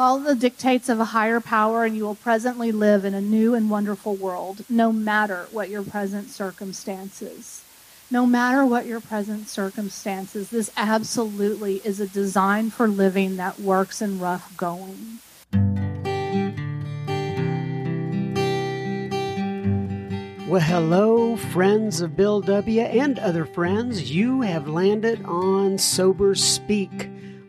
[0.00, 3.54] Follow the dictates of a higher power, and you will presently live in a new
[3.54, 7.62] and wonderful world, no matter what your present circumstances.
[8.10, 14.00] No matter what your present circumstances, this absolutely is a design for living that works
[14.00, 15.18] in rough going.
[20.48, 22.80] Well, hello, friends of Bill W.
[22.80, 24.10] and other friends.
[24.10, 27.10] You have landed on Sober Speak.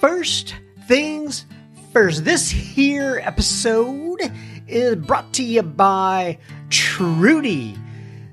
[0.00, 0.56] first
[0.88, 1.46] things
[1.92, 4.18] first, this here episode
[4.66, 6.38] is brought to you by
[6.70, 7.78] Trudy.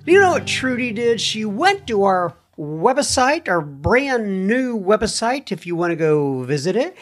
[0.08, 1.22] You know what Trudy did?
[1.22, 6.76] She went to our website, our brand new website, if you want to go visit
[6.76, 6.98] it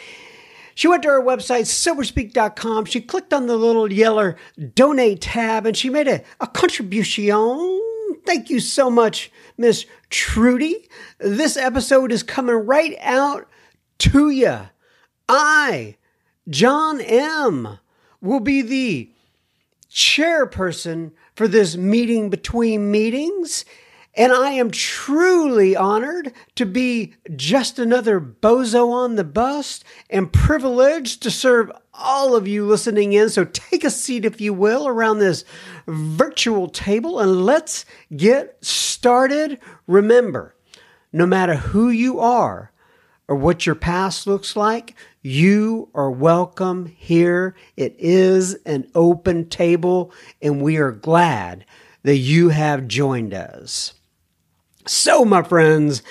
[0.79, 2.85] she went to our website, soberspeak.com.
[2.85, 4.35] She clicked on the little yellow
[4.75, 7.81] donate tab and she made a, a contribution.
[8.25, 10.87] Thank you so much, Miss Trudy.
[11.17, 13.49] This episode is coming right out
[13.97, 14.69] to you.
[15.27, 15.97] I,
[16.49, 17.79] John M.,
[18.21, 19.11] will be the
[19.91, 23.65] chairperson for this meeting between meetings.
[24.19, 31.23] And I am truly honored to be just another bozo on the bus and privileged
[31.23, 33.29] to serve all of you listening in.
[33.29, 35.45] So take a seat, if you will, around this
[35.87, 39.57] virtual table and let's get started.
[39.87, 40.53] Remember,
[41.13, 42.73] no matter who you are
[43.29, 47.55] or what your past looks like, you are welcome here.
[47.77, 51.63] It is an open table, and we are glad
[52.03, 53.93] that you have joined us.
[54.89, 56.01] So, my friends,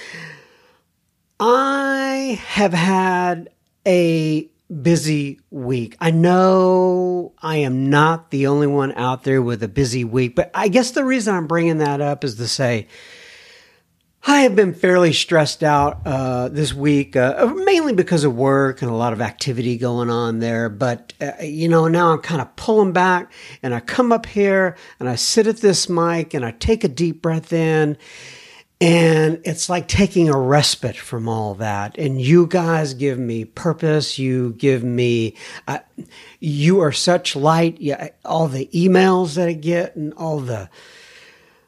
[1.41, 3.51] I have had
[3.85, 4.49] a
[4.83, 5.97] busy week.
[5.99, 10.53] I know I am not the only one out there with a busy week, but
[10.55, 12.87] I guess the reason I'm bringing that up is to say,
[14.25, 18.91] I have been fairly stressed out uh, this week, uh, mainly because of work and
[18.93, 20.69] a lot of activity going on there.
[20.69, 24.77] But, uh, you know, now I'm kind of pulling back and I come up here
[25.01, 27.99] and I sit at this mic and I take a deep breath in
[28.81, 31.99] and it's like taking a respite from all that.
[31.99, 34.19] And you guys give me purpose.
[34.19, 35.35] You give me,
[35.67, 35.81] uh,
[36.39, 37.81] you are such light.
[37.81, 40.71] Yeah, all the emails that I get and all the,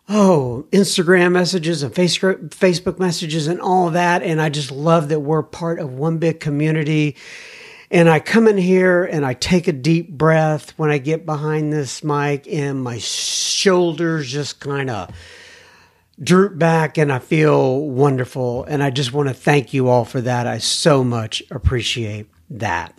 [0.09, 4.23] oh, Instagram messages and Facebook, Facebook messages and all that.
[4.23, 7.17] And I just love that we're part of one big community.
[7.91, 11.73] And I come in here and I take a deep breath when I get behind
[11.73, 15.11] this mic and my shoulders just kind of,
[16.23, 18.65] droop back and I feel wonderful.
[18.65, 20.47] And I just want to thank you all for that.
[20.47, 22.97] I so much appreciate that.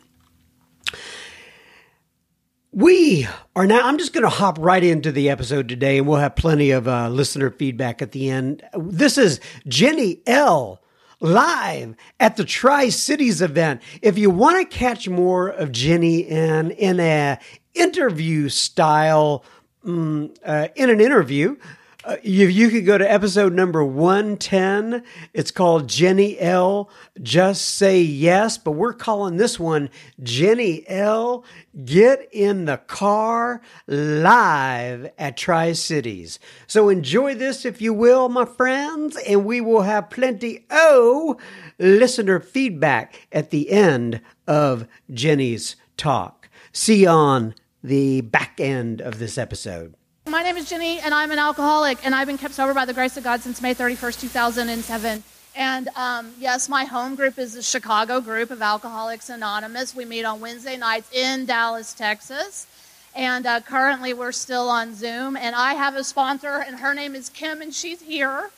[2.74, 6.20] We are now, I'm just going to hop right into the episode today and we'll
[6.20, 8.64] have plenty of uh, listener feedback at the end.
[8.74, 10.82] This is Jenny L
[11.20, 13.82] live at the Tri Cities event.
[14.02, 17.40] If you want to catch more of Jenny in, in a
[17.74, 19.44] interview style,
[19.84, 21.58] um, uh, in an interview,
[22.04, 25.04] Uh, you, you could go to episode number 110.
[25.34, 26.90] It's called Jenny L.
[27.22, 29.90] Just Say Yes, but we're calling this one
[30.24, 31.46] Jenny L.
[31.86, 36.40] Get in the Car live at Tri Cities.
[36.66, 41.38] So enjoy this, if you will, my friends, and we will have plenty of
[41.78, 46.50] listener feedback at the end of Jenny's talk.
[46.74, 47.54] See you on
[47.84, 49.94] the back end of this episode.
[50.28, 52.94] My name is Jenny, and I'm an alcoholic, and I've been kept sober by the
[52.94, 55.24] grace of God since May 31st, 2007.
[55.56, 59.96] And um, yes, my home group is the Chicago group of Alcoholics Anonymous.
[59.96, 62.68] We meet on Wednesday nights in Dallas, Texas.
[63.16, 65.36] And uh, currently, we're still on Zoom.
[65.36, 68.52] And I have a sponsor, and her name is Kim, and she's here.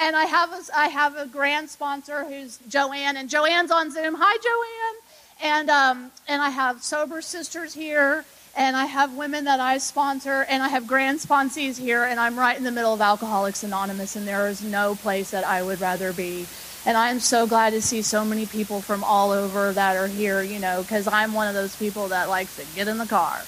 [0.00, 4.16] And I have a, I have a grand sponsor who's Joanne, and Joanne's on Zoom.
[4.18, 5.52] Hi, Joanne.
[5.52, 8.24] And um, and I have sober sisters here
[8.56, 12.38] and I have women that I sponsor, and I have grand sponsees here, and I'm
[12.38, 15.80] right in the middle of Alcoholics Anonymous, and there is no place that I would
[15.80, 16.46] rather be.
[16.84, 20.42] And I'm so glad to see so many people from all over that are here,
[20.42, 23.40] you know, because I'm one of those people that likes to get in the car.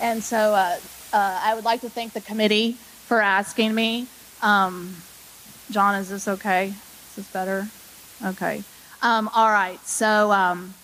[0.00, 0.78] And so uh,
[1.12, 4.06] uh, I would like to thank the committee for asking me.
[4.42, 4.96] Um,
[5.70, 6.68] John, is this okay?
[6.68, 7.68] Is this better?
[8.24, 8.64] Okay.
[9.02, 9.78] Um, all right.
[9.86, 10.74] So um,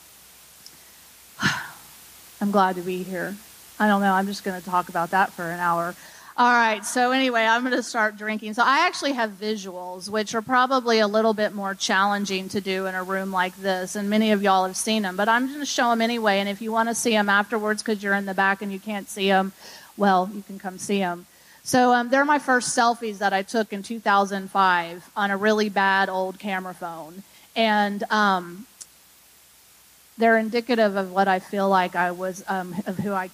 [2.41, 3.35] I'm glad to be here.
[3.79, 4.13] I don't know.
[4.13, 5.95] I'm just going to talk about that for an hour.
[6.37, 6.85] All right.
[6.85, 8.55] So anyway, I'm going to start drinking.
[8.55, 12.87] So I actually have visuals, which are probably a little bit more challenging to do
[12.87, 15.17] in a room like this, and many of y'all have seen them.
[15.17, 16.41] But I'm going to show them anyway.
[16.41, 18.81] And if you want to see them afterwards because you're in the back and you
[18.81, 19.53] can't see them,
[19.97, 21.27] well, you can come see them.
[21.63, 26.09] So um, they're my first selfies that I took in 2005 on a really bad
[26.09, 27.23] old camera phone,
[27.57, 28.67] and um,
[30.17, 33.31] they're indicative of what I feel like I was, um, of who I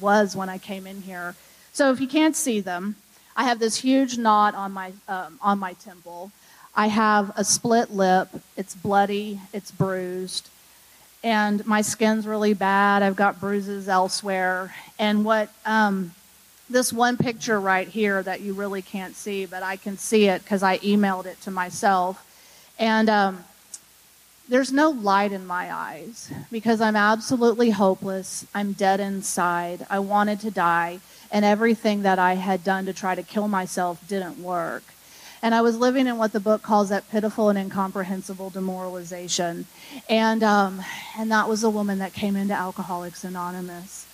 [0.00, 1.34] was when I came in here.
[1.72, 2.96] So if you can't see them,
[3.36, 6.30] I have this huge knot on my um, on my temple.
[6.76, 8.28] I have a split lip.
[8.56, 9.40] It's bloody.
[9.52, 10.48] It's bruised,
[11.22, 13.02] and my skin's really bad.
[13.02, 14.74] I've got bruises elsewhere.
[14.98, 16.14] And what um,
[16.70, 20.42] this one picture right here that you really can't see, but I can see it
[20.42, 22.24] because I emailed it to myself,
[22.78, 23.44] and um,
[24.48, 28.46] there's no light in my eyes because I'm absolutely hopeless.
[28.54, 29.86] I'm dead inside.
[29.88, 31.00] I wanted to die,
[31.30, 34.82] and everything that I had done to try to kill myself didn't work.
[35.42, 39.66] And I was living in what the book calls that pitiful and incomprehensible demoralization.
[40.08, 40.82] And, um,
[41.18, 44.06] and that was a woman that came into Alcoholics Anonymous.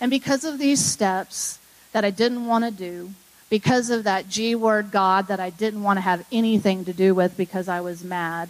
[0.00, 1.60] And because of these steps
[1.92, 3.12] that I didn't want to do,
[3.48, 7.14] because of that G word God that I didn't want to have anything to do
[7.14, 8.48] with because I was mad,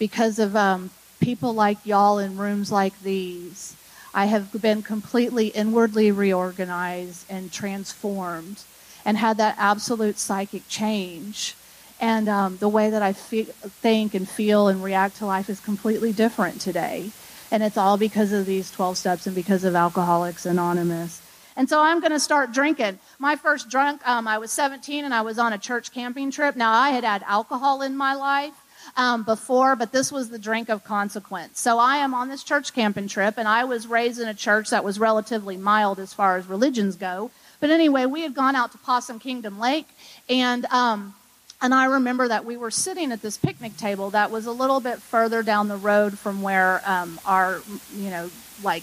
[0.00, 3.76] because of um, people like y'all in rooms like these.
[4.12, 8.62] I have been completely inwardly reorganized and transformed
[9.04, 11.54] and had that absolute psychic change.
[12.00, 16.12] And um, the way that I think and feel and react to life is completely
[16.12, 17.10] different today.
[17.50, 21.20] And it's all because of these 12 steps and because of Alcoholics Anonymous.
[21.56, 22.98] And so I'm going to start drinking.
[23.18, 26.56] My first drunk, um, I was 17 and I was on a church camping trip.
[26.56, 28.54] Now, I had had alcohol in my life
[28.96, 31.60] um, before, but this was the drink of consequence.
[31.60, 34.70] So I am on this church camping trip, and I was raised in a church
[34.70, 37.30] that was relatively mild as far as religions go.
[37.60, 39.86] But anyway, we had gone out to Possum Kingdom Lake,
[40.28, 41.14] and um,
[41.62, 44.80] and I remember that we were sitting at this picnic table that was a little
[44.80, 47.60] bit further down the road from where um, our,
[47.94, 48.30] you know,
[48.62, 48.82] like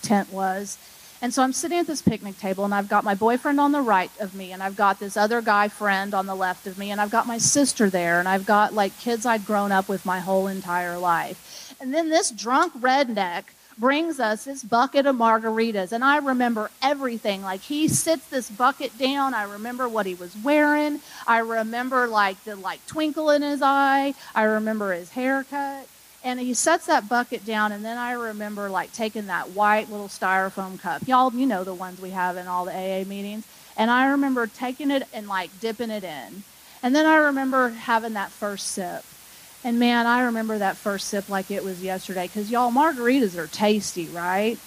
[0.00, 0.78] tent was.
[1.22, 3.82] And so I'm sitting at this picnic table, and I've got my boyfriend on the
[3.82, 6.90] right of me, and I've got this other guy friend on the left of me,
[6.90, 10.06] and I've got my sister there, and I've got like kids I'd grown up with
[10.06, 11.76] my whole entire life.
[11.78, 13.44] And then this drunk redneck
[13.76, 17.42] brings us this bucket of margaritas, and I remember everything.
[17.42, 19.34] Like he sits this bucket down.
[19.34, 21.00] I remember what he was wearing.
[21.26, 24.14] I remember like the like twinkle in his eye.
[24.34, 25.86] I remember his haircut
[26.22, 30.08] and he sets that bucket down and then i remember like taking that white little
[30.08, 31.06] styrofoam cup.
[31.06, 33.46] Y'all you know the ones we have in all the aa meetings.
[33.76, 36.42] And i remember taking it and like dipping it in.
[36.82, 39.04] And then i remember having that first sip.
[39.64, 43.46] And man i remember that first sip like it was yesterday because y'all margaritas are
[43.46, 44.58] tasty right?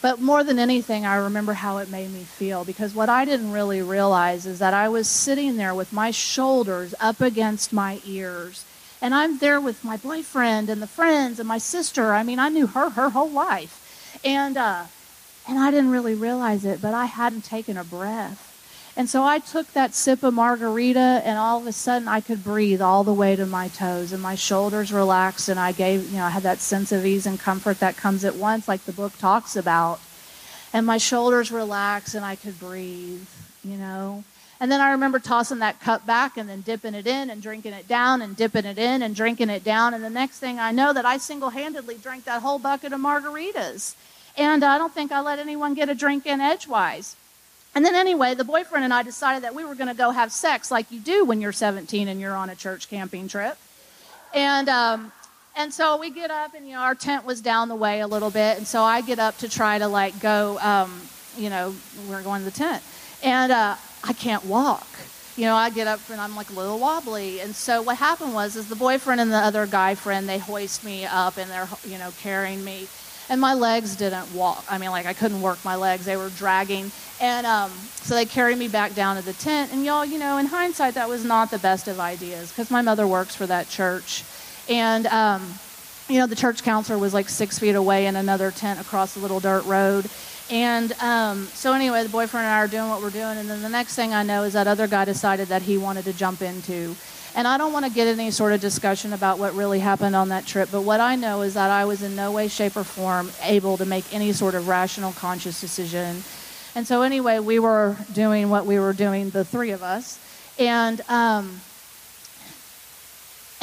[0.00, 3.52] But more than anything i remember how it made me feel because what i didn't
[3.52, 8.64] really realize is that i was sitting there with my shoulders up against my ears
[9.02, 12.14] and I'm there with my boyfriend and the friends and my sister.
[12.14, 14.84] I mean, I knew her her whole life, and uh,
[15.48, 18.48] and I didn't really realize it, but I hadn't taken a breath.
[18.94, 22.44] And so I took that sip of margarita, and all of a sudden I could
[22.44, 26.18] breathe all the way to my toes, and my shoulders relaxed, and I gave, you
[26.18, 28.92] know, I had that sense of ease and comfort that comes at once, like the
[28.92, 29.98] book talks about.
[30.74, 33.26] And my shoulders relaxed, and I could breathe,
[33.64, 34.24] you know.
[34.62, 37.72] And then I remember tossing that cup back and then dipping it in and drinking
[37.72, 39.92] it down and dipping it in and drinking it down.
[39.92, 43.00] And the next thing I know, that I single handedly drank that whole bucket of
[43.00, 43.96] margaritas.
[44.36, 47.16] And I don't think I let anyone get a drink in edgewise.
[47.74, 50.30] And then, anyway, the boyfriend and I decided that we were going to go have
[50.30, 53.58] sex like you do when you're 17 and you're on a church camping trip.
[54.32, 55.10] And, um,
[55.56, 58.06] and so we get up, and you know, our tent was down the way a
[58.06, 58.58] little bit.
[58.58, 61.00] And so I get up to try to, like, go, um,
[61.36, 61.74] you know,
[62.08, 62.80] we're going to the tent.
[63.24, 64.86] And uh, I can't walk.
[65.36, 67.40] You know, I get up and I'm like a little wobbly.
[67.40, 70.84] And so what happened was, is the boyfriend and the other guy friend, they hoist
[70.84, 72.86] me up and they're, you know, carrying me
[73.28, 74.64] and my legs didn't walk.
[74.68, 76.90] I mean, like I couldn't work my legs; they were dragging.
[77.20, 79.72] And um, so they carried me back down to the tent.
[79.72, 82.82] And y'all, you know, in hindsight, that was not the best of ideas because my
[82.82, 84.24] mother works for that church,
[84.68, 85.54] and um,
[86.08, 89.20] you know, the church counselor was like six feet away in another tent across the
[89.20, 90.10] little dirt road.
[90.52, 93.62] And um, so anyway, the boyfriend and I are doing what we're doing, and then
[93.62, 96.42] the next thing I know is that other guy decided that he wanted to jump
[96.42, 96.94] into
[97.34, 100.28] and I don't want to get any sort of discussion about what really happened on
[100.28, 102.84] that trip, but what I know is that I was in no way, shape, or
[102.84, 106.22] form able to make any sort of rational, conscious decision.
[106.74, 110.18] And so, anyway, we were doing what we were doing, the three of us.
[110.58, 111.60] And, um,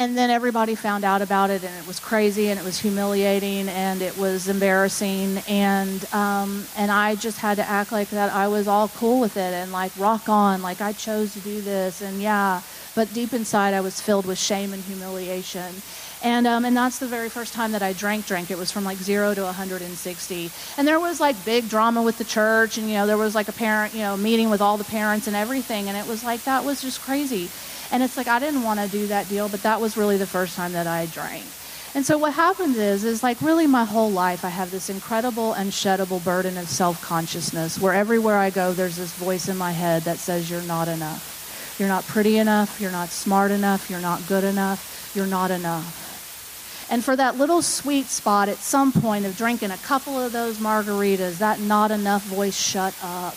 [0.00, 3.68] and then everybody found out about it, and it was crazy, and it was humiliating,
[3.68, 8.48] and it was embarrassing, and um, and I just had to act like that I
[8.48, 12.00] was all cool with it, and like rock on, like I chose to do this,
[12.00, 12.62] and yeah,
[12.94, 15.74] but deep inside I was filled with shame and humiliation.
[16.22, 18.50] And, um, and that's the very first time that I drank drink.
[18.50, 20.50] It was from like zero to 160.
[20.76, 22.76] And there was like big drama with the church.
[22.76, 25.28] And, you know, there was like a parent, you know, meeting with all the parents
[25.28, 25.88] and everything.
[25.88, 27.48] And it was like, that was just crazy.
[27.92, 30.26] And it's like, I didn't want to do that deal, but that was really the
[30.26, 31.44] first time that I drank.
[31.92, 35.54] And so what happens is, is like really my whole life, I have this incredible,
[35.54, 40.02] unsheddable burden of self consciousness where everywhere I go, there's this voice in my head
[40.02, 41.76] that says, You're not enough.
[41.80, 42.80] You're not pretty enough.
[42.80, 43.90] You're not smart enough.
[43.90, 45.12] You're not good enough.
[45.14, 46.88] You're not enough.
[46.90, 50.58] And for that little sweet spot at some point of drinking a couple of those
[50.58, 53.36] margaritas, that not enough voice shut up.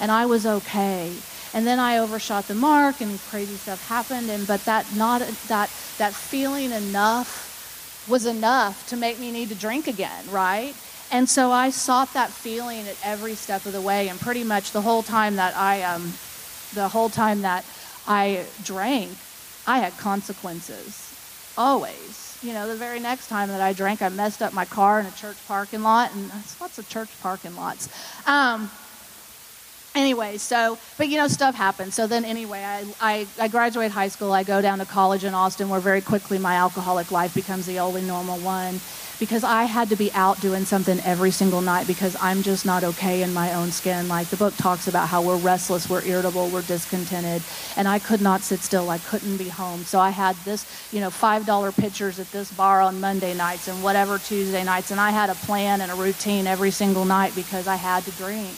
[0.00, 1.12] And I was okay.
[1.54, 5.70] And then I overshot the mark and crazy stuff happened and but that not that
[5.98, 10.74] that feeling enough was enough to make me need to drink again, right?
[11.10, 14.72] And so I sought that feeling at every step of the way and pretty much
[14.72, 16.12] the whole time that I um
[16.74, 17.64] the whole time that
[18.06, 19.10] I drank,
[19.66, 21.14] I had consequences.
[21.56, 22.38] Always.
[22.42, 25.06] You know, the very next time that I drank, I messed up my car in
[25.06, 27.88] a church parking lot, and lots of church parking lots.
[28.26, 28.70] Um,
[29.98, 31.94] anyway, so, but you know, stuff happens.
[31.94, 35.34] So then, anyway, I, I, I graduate high school, I go down to college in
[35.34, 38.80] Austin, where very quickly my alcoholic life becomes the only normal one
[39.18, 42.84] because I had to be out doing something every single night because I'm just not
[42.84, 44.08] okay in my own skin.
[44.08, 47.42] Like the book talks about how we're restless, we're irritable, we're discontented,
[47.76, 48.90] and I could not sit still.
[48.90, 49.80] I couldn't be home.
[49.80, 53.82] So I had this, you know, $5 pitchers at this bar on Monday nights and
[53.82, 57.66] whatever Tuesday nights, and I had a plan and a routine every single night because
[57.66, 58.54] I had to drink.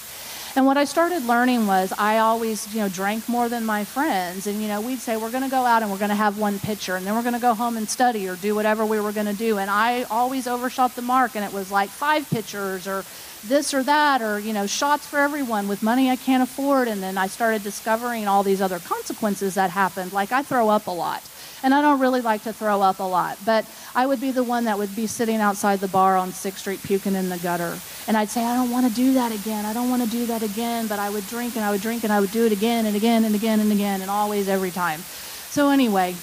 [0.57, 4.49] And what I started learning was I always, you know, drank more than my friends.
[4.49, 6.39] And, you know, we'd say, we're going to go out and we're going to have
[6.39, 8.99] one pitcher, and then we're going to go home and study or do whatever we
[8.99, 9.59] were going to do.
[9.59, 13.05] And I always overshot the mark, and it was like five pitchers or
[13.47, 16.89] this or that, or, you know, shots for everyone with money I can't afford.
[16.89, 20.13] And then I started discovering all these other consequences that happened.
[20.13, 21.23] Like I throw up a lot.
[21.63, 24.43] And I don't really like to throw up a lot, but I would be the
[24.43, 27.79] one that would be sitting outside the bar on 6th Street puking in the gutter.
[28.09, 29.67] And I'd say, I don't want to do that again.
[29.67, 30.87] I don't want to do that again.
[30.87, 32.97] But I would drink and I would drink and I would do it again and
[32.97, 35.01] again and again and again and always every time.
[35.01, 36.15] So, anyway,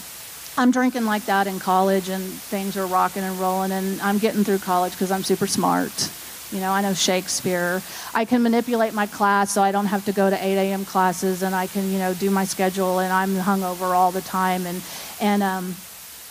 [0.57, 4.43] I'm drinking like that in college and things are rocking and rolling and I'm getting
[4.43, 6.11] through college because I'm super smart.
[6.51, 7.81] You know, I know Shakespeare.
[8.15, 10.85] I can manipulate my class so I don't have to go to 8 a.m.
[10.85, 14.65] classes, and I can, you know, do my schedule, and I'm hungover all the time,
[14.65, 14.81] and
[15.21, 15.75] and um,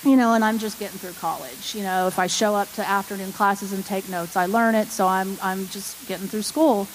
[0.04, 1.74] you know, and I'm just getting through college.
[1.74, 4.88] You know, if I show up to afternoon classes and take notes, I learn it,
[4.88, 6.88] so I'm I'm just getting through school.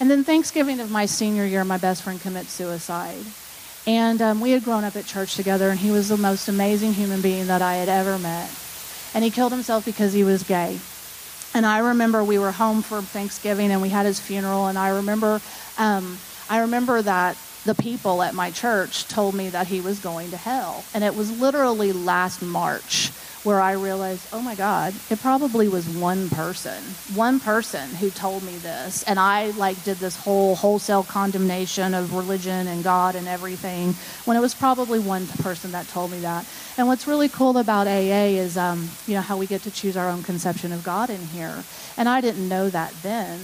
[0.00, 3.24] And then Thanksgiving of my senior year, my best friend commits suicide.
[3.86, 6.94] And um, we had grown up at church together, and he was the most amazing
[6.94, 8.50] human being that I had ever met.
[9.14, 10.78] And he killed himself because he was gay.
[11.52, 14.68] And I remember we were home for Thanksgiving and we had his funeral.
[14.68, 15.40] And I remember,
[15.78, 16.18] um,
[16.48, 20.36] I remember that the people at my church told me that he was going to
[20.36, 20.84] hell.
[20.94, 23.10] And it was literally last March
[23.42, 26.82] where I realized, oh my God, it probably was one person,
[27.14, 29.02] one person who told me this.
[29.04, 33.94] And I like did this whole wholesale condemnation of religion and God and everything
[34.26, 36.46] when it was probably one person that told me that.
[36.76, 39.96] And what's really cool about AA is, um, you know, how we get to choose
[39.96, 41.64] our own conception of God in here.
[41.96, 43.40] And I didn't know that then.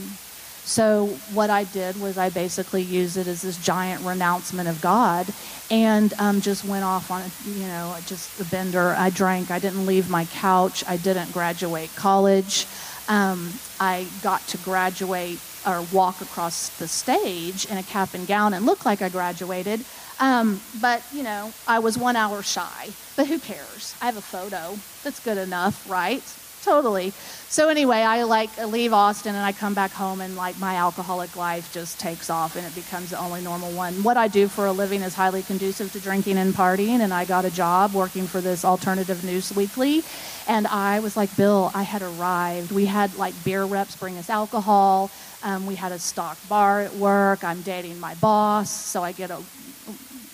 [0.67, 5.27] So what I did was I basically used it as this giant renouncement of God,
[5.71, 8.95] and um, just went off on you know just a bender.
[8.99, 9.51] I drank.
[9.51, 10.85] I didn't leave my couch.
[10.89, 12.67] I didn't graduate college.
[13.09, 18.53] Um, I got to graduate or walk across the stage in a cap and gown
[18.55, 19.85] and look like I graduated.
[20.19, 22.91] Um, but, you know, I was one hour shy.
[23.17, 23.95] But who cares?
[24.01, 24.79] I have a photo.
[25.03, 26.23] That's good enough, right?
[26.67, 27.11] Totally.
[27.49, 31.37] So anyway, I like leave Austin and I come back home and like my alcoholic
[31.37, 33.95] life just takes off and it becomes the only normal one.
[34.03, 37.25] What I do for a living is highly conducive to drinking and partying and I
[37.25, 40.03] got a job working for this alternative news weekly
[40.49, 42.73] and I was like, Bill, I had arrived.
[42.73, 45.13] We had like beer reps bring us alcohol.
[45.45, 47.45] Um, we had a stock bar at work.
[47.45, 49.41] I'm dating my boss, so I get a,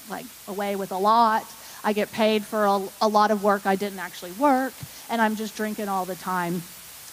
[0.08, 1.44] like away with a lot.
[1.84, 4.72] I get paid for a, a lot of work I didn't actually work,
[5.10, 6.62] and I'm just drinking all the time.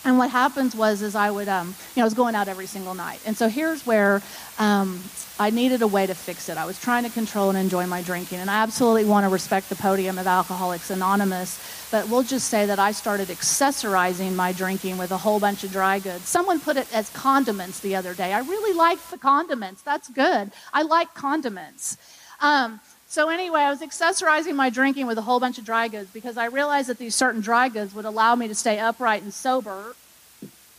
[0.05, 2.67] And what happens was, is I would, um, you know, I was going out every
[2.67, 3.19] single night.
[3.25, 4.21] And so here's where
[4.57, 5.03] um,
[5.37, 6.57] I needed a way to fix it.
[6.57, 9.67] I was trying to control and enjoy my drinking, and I absolutely want to respect
[9.67, 11.87] the podium of Alcoholics Anonymous.
[11.91, 15.71] But we'll just say that I started accessorizing my drinking with a whole bunch of
[15.71, 16.29] dry goods.
[16.29, 18.31] Someone put it as condiments the other day.
[18.31, 19.81] I really like the condiments.
[19.81, 20.51] That's good.
[20.73, 21.97] I like condiments.
[22.39, 22.79] Um,
[23.09, 26.37] so anyway, I was accessorizing my drinking with a whole bunch of dry goods because
[26.37, 29.95] I realized that these certain dry goods would allow me to stay upright and sober,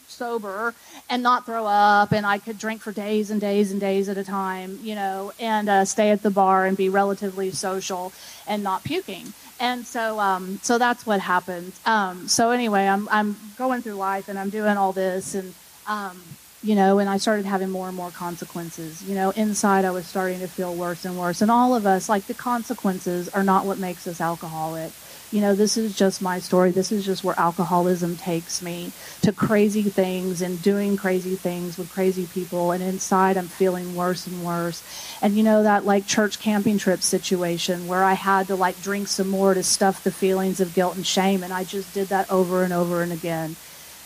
[0.07, 0.73] sober,
[1.09, 4.17] and not throw up, and I could drink for days and days and days at
[4.17, 8.13] a time, you know, and uh, stay at the bar and be relatively social
[8.47, 9.33] and not puking.
[9.59, 11.73] And so, um, so that's what happened.
[11.85, 15.53] Um, so anyway, I'm I'm going through life and I'm doing all this and.
[15.89, 16.23] Um,
[16.63, 19.03] you know, and I started having more and more consequences.
[19.03, 21.41] You know, inside I was starting to feel worse and worse.
[21.41, 24.93] And all of us, like the consequences are not what makes us alcoholic.
[25.33, 26.73] You know, this is just my story.
[26.73, 31.91] This is just where alcoholism takes me to crazy things and doing crazy things with
[31.91, 32.73] crazy people.
[32.73, 34.83] And inside I'm feeling worse and worse.
[35.23, 39.09] And you know, that like church camping trip situation where I had to like drink
[39.09, 41.43] some more to stuff the feelings of guilt and shame.
[41.43, 43.57] And I just did that over and over and again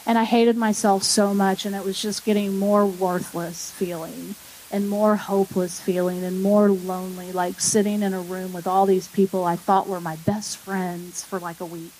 [0.06, 4.34] and I hated myself so much, and it was just getting more worthless feeling
[4.70, 9.06] and more hopeless feeling and more lonely, like sitting in a room with all these
[9.08, 11.92] people I thought were my best friends for like a week,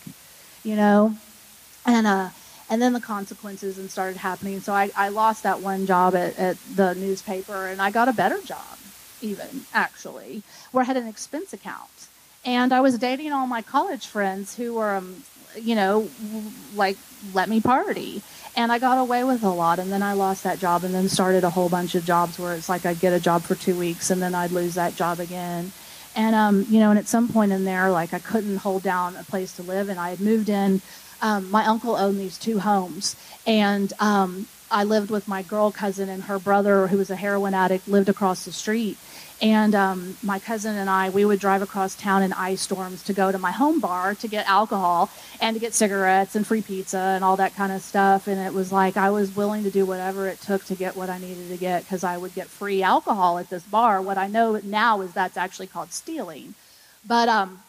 [0.65, 1.15] you know?
[1.87, 2.31] And, uh,
[2.69, 4.61] and then the consequences and started happening.
[4.61, 8.13] So I, I lost that one job at, at the newspaper and I got a
[8.13, 8.79] better job,
[9.21, 12.09] even actually, where I had an expense account.
[12.45, 15.23] And I was dating all my college friends who were um,
[15.57, 16.09] you know,
[16.75, 16.97] like
[17.33, 18.23] let me party.
[18.57, 19.79] And I got away with a lot.
[19.79, 22.55] And then I lost that job and then started a whole bunch of jobs where
[22.55, 25.19] it's like I'd get a job for two weeks and then I'd lose that job
[25.19, 25.73] again.
[26.17, 29.17] And, um, you know, and at some point in there, like I couldn't hold down
[29.17, 29.89] a place to live.
[29.89, 30.81] And I had moved in.
[31.21, 33.17] Um, my uncle owned these two homes.
[33.47, 37.55] And um, I lived with my girl cousin and her brother, who was a heroin
[37.55, 38.99] addict, lived across the street.
[39.43, 43.13] And um, my cousin and I, we would drive across town in ice storms to
[43.13, 46.99] go to my home bar to get alcohol and to get cigarettes and free pizza
[46.99, 48.29] and all that kind of stuff.
[48.29, 51.11] And it was like I was willing to do whatever it took to get what
[51.11, 54.01] I needed to get because I would get free alcohol at this bar.
[54.01, 56.55] What I know now is that's actually called stealing.
[57.07, 57.61] But um,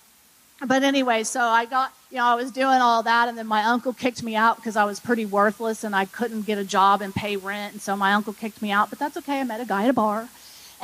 [0.65, 3.63] but anyway, so I got, you know, I was doing all that, and then my
[3.63, 7.01] uncle kicked me out because I was pretty worthless and I couldn't get a job
[7.01, 7.73] and pay rent.
[7.73, 9.41] And so my uncle kicked me out, but that's okay.
[9.41, 10.29] I met a guy at a bar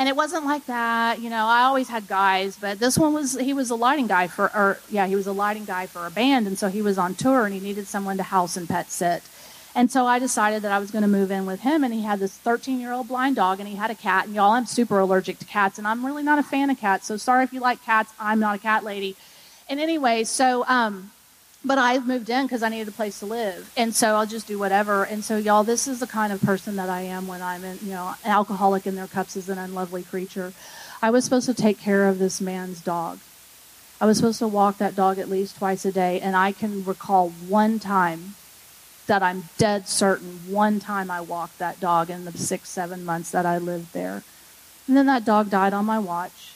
[0.02, 1.20] and it wasn't like that.
[1.20, 4.26] You know, I always had guys, but this one was he was a lighting guy
[4.26, 6.98] for, or yeah, he was a lighting guy for a band, and so he was
[6.98, 9.22] on tour and he needed someone to house and pet sit.
[9.76, 12.02] And so I decided that I was going to move in with him, and he
[12.02, 14.26] had this 13 year old blind dog, and he had a cat.
[14.26, 17.06] And y'all, I'm super allergic to cats, and I'm really not a fan of cats.
[17.06, 18.12] So sorry if you like cats.
[18.20, 19.16] I'm not a cat lady.
[19.70, 21.12] And anyway, so um,
[21.63, 24.47] but I've moved in because I needed a place to live, and so I'll just
[24.47, 25.04] do whatever.
[25.04, 27.78] And so, y'all, this is the kind of person that I am when I'm in,
[27.84, 30.54] you know, an alcoholic in their cups is an unlovely creature.
[31.02, 33.19] I was supposed to take care of this man's dog.
[34.00, 36.84] I was supposed to walk that dog at least twice a day, and I can
[36.84, 38.36] recall one time
[39.06, 43.30] that I'm dead certain one time I walked that dog in the six, seven months
[43.32, 44.24] that I lived there.
[44.88, 46.51] And then that dog died on my watch.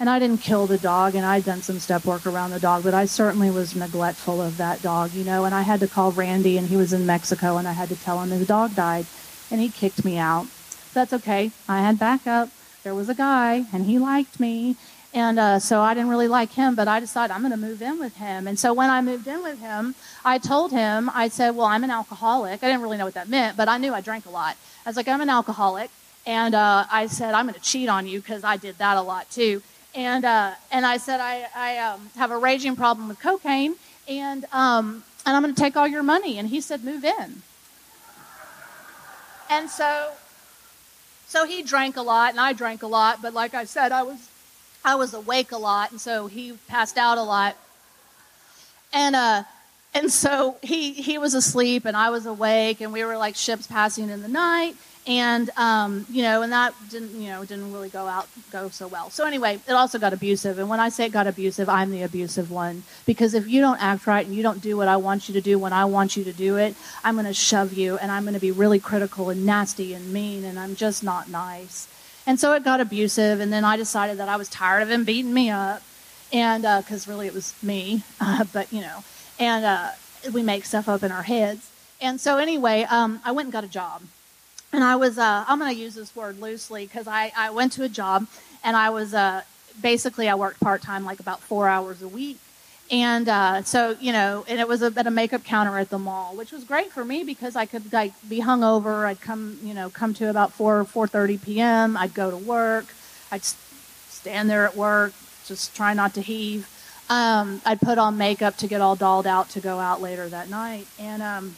[0.00, 2.82] And I didn't kill the dog, and I'd done some step work around the dog,
[2.82, 5.44] but I certainly was neglectful of that dog, you know.
[5.44, 7.96] And I had to call Randy, and he was in Mexico, and I had to
[7.96, 9.06] tell him his dog died,
[9.50, 10.46] and he kicked me out.
[10.92, 11.52] That's okay.
[11.68, 12.50] I had backup.
[12.82, 14.76] There was a guy, and he liked me,
[15.14, 17.80] and uh, so I didn't really like him, but I decided I'm going to move
[17.80, 18.48] in with him.
[18.48, 21.84] And so when I moved in with him, I told him, I said, Well, I'm
[21.84, 22.64] an alcoholic.
[22.64, 24.56] I didn't really know what that meant, but I knew I drank a lot.
[24.84, 25.90] I was like, I'm an alcoholic.
[26.26, 29.02] And uh, I said, I'm going to cheat on you because I did that a
[29.02, 29.62] lot too
[29.94, 33.76] and uh, and I said I, I um, have a raging problem with cocaine,
[34.08, 36.38] and um, and I'm going to take all your money.
[36.38, 37.42] And he said, move in.
[39.48, 40.12] And so,
[41.26, 44.04] So he drank a lot and I drank a lot, but like I said, I
[44.04, 44.28] was
[44.84, 47.56] I was awake a lot and so he passed out a lot.
[48.92, 49.42] And uh
[49.94, 53.66] and so he he was asleep and I was awake and we were like ships
[53.66, 57.90] passing in the night and um, you know, and that didn't you know didn't really
[57.90, 59.10] go out go so well.
[59.10, 62.02] So anyway, it also got abusive, and when I say it got abusive, I'm the
[62.02, 65.28] abusive one because if you don't act right and you don't do what I want
[65.28, 67.98] you to do when I want you to do it, I'm going to shove you,
[67.98, 71.28] and I'm going to be really critical and nasty and mean, and I'm just not
[71.28, 71.88] nice.
[72.26, 75.04] And so it got abusive, and then I decided that I was tired of him
[75.04, 75.82] beating me up,
[76.32, 79.04] and because uh, really it was me, uh, but you know,
[79.38, 79.90] and uh,
[80.32, 81.70] we make stuff up in our heads.
[82.00, 84.02] And so anyway, um, I went and got a job
[84.74, 87.72] and I was uh, I'm going to use this word loosely because I, I went
[87.74, 88.26] to a job
[88.62, 89.42] and I was uh,
[89.80, 92.38] basically I worked part time like about four hours a week.
[92.90, 95.98] And uh, so you know and it was a, at a makeup counter at the
[95.98, 99.06] mall which was great for me because I could like be hungover.
[99.06, 101.96] I'd come you know come to about four four thirty p.m.
[101.96, 102.86] I'd go to work.
[103.30, 105.12] I'd stand there at work
[105.46, 106.68] just try not to heave.
[107.10, 110.48] Um, I'd put on makeup to get all dolled out to go out later that
[110.48, 110.86] night.
[110.98, 111.56] And um,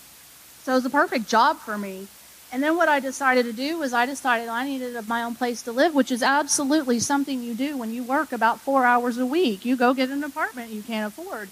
[0.62, 2.08] so it was a perfect job for me
[2.52, 5.62] and then what I decided to do was I decided I needed my own place
[5.62, 9.26] to live, which is absolutely something you do when you work about four hours a
[9.26, 9.64] week.
[9.64, 11.48] You go get an apartment you can't afford.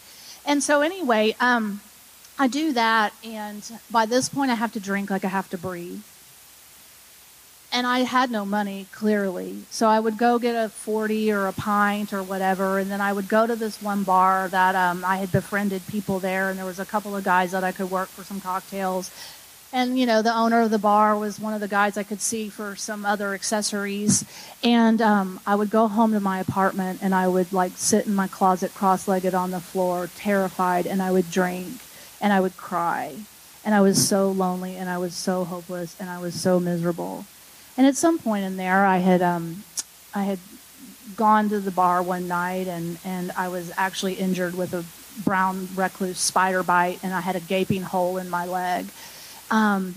[0.47, 1.81] And so anyway, um,
[2.39, 5.59] I do that, and by this point I have to drink like I have to
[5.59, 6.03] breathe.
[7.73, 9.63] And I had no money, clearly.
[9.69, 13.13] So I would go get a 40 or a pint or whatever, and then I
[13.13, 16.67] would go to this one bar that um, I had befriended people there, and there
[16.67, 19.11] was a couple of guys that I could work for some cocktails
[19.75, 22.21] and you know the owner of the bar was one of the guys I could
[22.21, 24.25] see for some other accessories.
[24.63, 28.15] And um, I would go home to my apartment and I would like sit in
[28.15, 31.81] my closet cross-legged on the floor, terrified, and I would drink
[32.21, 33.17] and I would cry,
[33.65, 37.27] and I was so lonely and I was so hopeless and I was so miserable.
[37.77, 39.65] And at some point in there, I had um,
[40.15, 40.39] I had
[41.17, 44.85] gone to the bar one night and and I was actually injured with a
[45.25, 48.87] brown recluse spider bite and I had a gaping hole in my leg
[49.51, 49.97] um,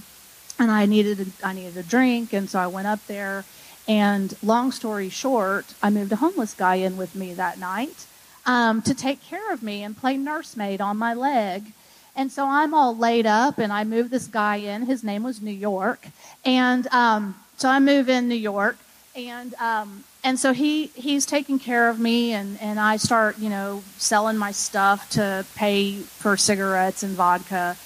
[0.60, 3.46] and I needed a, I needed a drink, and so I went up there.
[3.88, 8.06] And long story short, I moved a homeless guy in with me that night
[8.46, 11.72] um, to take care of me and play nursemaid on my leg.
[12.16, 14.88] And so I'm all laid up, and I moved this guy in.
[14.88, 16.08] His name was New York,
[16.44, 18.78] and um, so I move in New York,
[19.16, 23.50] and um, and so he he's taking care of me, and and I start you
[23.50, 27.78] know selling my stuff to pay for cigarettes and vodka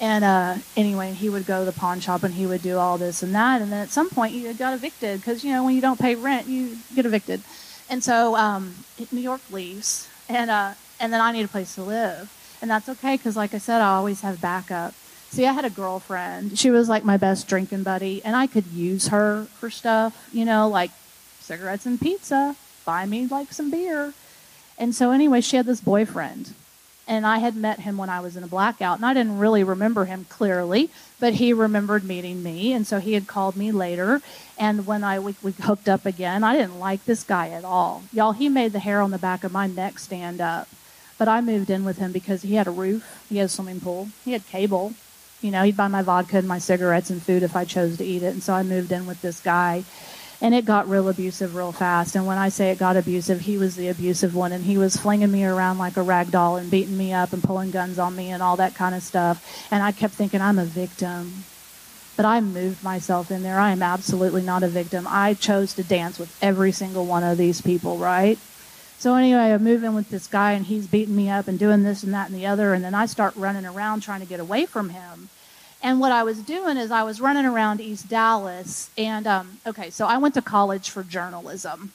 [0.00, 2.98] and uh, anyway, he would go to the pawn shop and he would do all
[2.98, 3.60] this and that.
[3.60, 6.14] And then at some point, you got evicted because, you know, when you don't pay
[6.14, 7.42] rent, you get evicted.
[7.90, 8.74] And so um,
[9.10, 12.32] New York leaves, and, uh, and then I need a place to live.
[12.60, 14.94] And that's okay because, like I said, I always have backup.
[15.30, 16.58] See, I had a girlfriend.
[16.58, 20.44] She was like my best drinking buddy, and I could use her for stuff, you
[20.44, 20.90] know, like
[21.40, 24.12] cigarettes and pizza, buy me like some beer.
[24.76, 26.54] And so, anyway, she had this boyfriend
[27.08, 29.64] and I had met him when I was in a blackout, and I didn't really
[29.64, 34.20] remember him clearly, but he remembered meeting me, and so he had called me later.
[34.58, 38.04] And when I we, we hooked up again, I didn't like this guy at all,
[38.12, 38.32] y'all.
[38.32, 40.68] He made the hair on the back of my neck stand up,
[41.16, 43.80] but I moved in with him because he had a roof, he had a swimming
[43.80, 44.92] pool, he had cable.
[45.40, 48.04] You know, he'd buy my vodka and my cigarettes and food if I chose to
[48.04, 49.84] eat it, and so I moved in with this guy
[50.40, 52.14] and it got real abusive real fast.
[52.14, 54.96] And when I say it got abusive, he was the abusive one, and he was
[54.96, 58.14] flinging me around like a rag doll and beating me up and pulling guns on
[58.14, 59.68] me and all that kind of stuff.
[59.70, 61.44] And I kept thinking I'm a victim.
[62.16, 63.60] But I moved myself in there.
[63.60, 65.06] I am absolutely not a victim.
[65.08, 68.38] I chose to dance with every single one of these people, right?
[68.98, 71.84] So anyway, I move in with this guy, and he's beating me up and doing
[71.84, 74.40] this and that and the other, and then I start running around trying to get
[74.40, 75.28] away from him
[75.82, 78.90] and what I was doing is I was running around East Dallas.
[78.98, 81.92] And um, okay, so I went to college for journalism.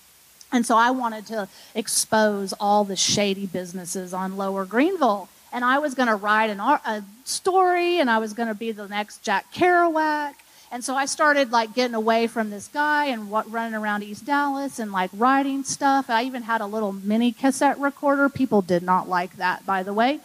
[0.52, 5.28] And so I wanted to expose all the shady businesses on Lower Greenville.
[5.52, 8.72] And I was going to write an, a story, and I was going to be
[8.72, 10.34] the next Jack Kerouac.
[10.72, 14.26] And so I started like getting away from this guy and what, running around East
[14.26, 16.10] Dallas and like writing stuff.
[16.10, 18.30] I even had a little mini cassette recorder.
[18.30, 20.20] People did not like that, by the way.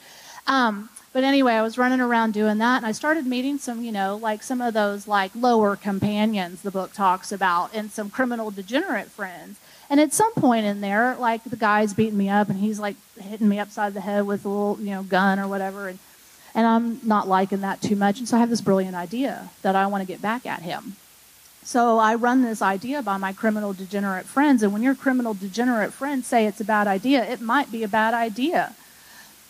[0.47, 0.89] Um,
[1.19, 4.15] but anyway, I was running around doing that, and I started meeting some, you know,
[4.15, 9.09] like some of those like lower companions the book talks about, and some criminal degenerate
[9.09, 9.59] friends.
[9.91, 12.95] And at some point in there, like the guy's beating me up, and he's like
[13.21, 15.99] hitting me upside the head with a little, you know, gun or whatever, and
[16.55, 18.21] and I'm not liking that too much.
[18.21, 20.95] And so I have this brilliant idea that I want to get back at him.
[21.65, 25.93] So I run this idea by my criminal degenerate friends, and when your criminal degenerate
[25.93, 28.77] friends say it's a bad idea, it might be a bad idea.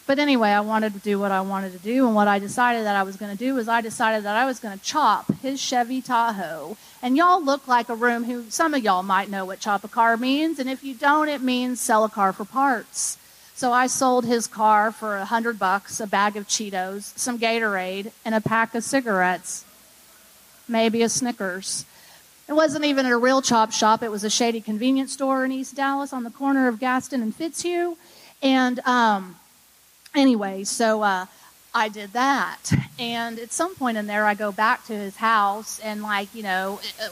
[0.08, 2.86] But anyway, I wanted to do what I wanted to do, and what I decided
[2.86, 5.30] that I was going to do was I decided that I was going to chop
[5.42, 6.78] his Chevy Tahoe.
[7.02, 9.88] And y'all look like a room who some of y'all might know what chop a
[9.88, 13.18] car means, and if you don't, it means sell a car for parts.
[13.54, 18.10] So I sold his car for a hundred bucks, a bag of Cheetos, some Gatorade,
[18.24, 19.66] and a pack of cigarettes,
[20.66, 21.84] maybe a Snickers.
[22.48, 24.02] It wasn't even a real chop shop.
[24.02, 27.34] It was a shady convenience store in East Dallas on the corner of Gaston and
[27.34, 27.98] Fitzhugh.
[28.40, 29.36] And um,
[30.18, 31.26] anyway, so uh,
[31.74, 32.70] I did that.
[32.98, 36.42] And at some point in there, I go back to his house and, like, you
[36.42, 37.09] know, uh,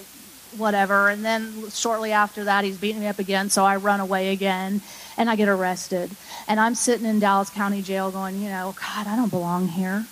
[0.57, 1.09] whatever.
[1.09, 3.51] And then shortly after that, he's beating me up again.
[3.51, 4.81] So I run away again
[5.16, 6.11] and I get arrested.
[6.49, 10.07] And I'm sitting in Dallas County Jail going, you know, God, I don't belong here.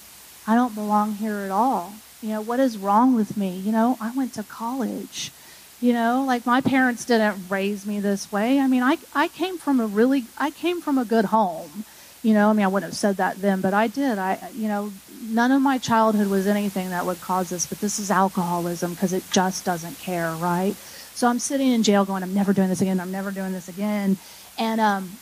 [0.47, 1.95] I don't belong here at all.
[2.23, 3.57] You know, what is wrong with me?
[3.57, 5.33] You know, I went to college.
[5.81, 8.59] You know, like my parents didn't raise me this way.
[8.59, 11.85] I mean, I, I came from a really, I came from a good home
[12.25, 14.19] you know, I mean, I wouldn't have said that then, but I did.
[14.19, 14.91] I, you know,
[15.23, 19.13] none of my childhood was anything that would cause this, but this is alcoholism because
[19.13, 20.75] it just doesn't care, right?
[21.15, 22.99] So I'm sitting in jail going, I'm never doing this again.
[22.99, 24.17] I'm never doing this again.
[24.59, 25.13] And, um,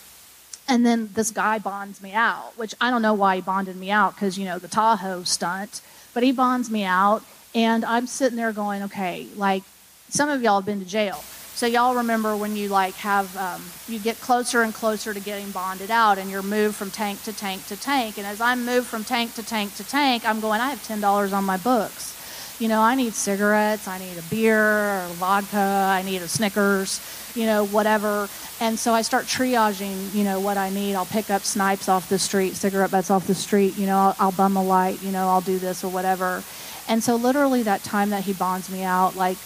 [0.69, 3.91] and then this guy bonds me out, which I don't know why he bonded me
[3.91, 5.81] out because, you know, the Tahoe stunt,
[6.15, 7.25] but he bonds me out.
[7.53, 9.65] And I'm sitting there going, okay, like
[10.09, 11.23] some of y'all have been to jail.
[11.55, 15.51] So y'all remember when you like have um, you get closer and closer to getting
[15.51, 18.19] bonded out, and you're moved from tank to tank to tank.
[18.19, 20.61] And as I'm moved from tank to tank to tank, I'm going.
[20.61, 22.19] I have ten dollars on my books.
[22.59, 27.01] You know, I need cigarettes, I need a beer or vodka, I need a Snickers,
[27.35, 28.29] you know, whatever.
[28.61, 30.95] And so I start triaging, you know, what I need.
[30.95, 34.17] I'll pick up snipes off the street, cigarette butts off the street, you know, I'll,
[34.21, 36.45] I'll bum a light, you know, I'll do this or whatever.
[36.89, 39.39] And so, literally, that time that he bonds me out, like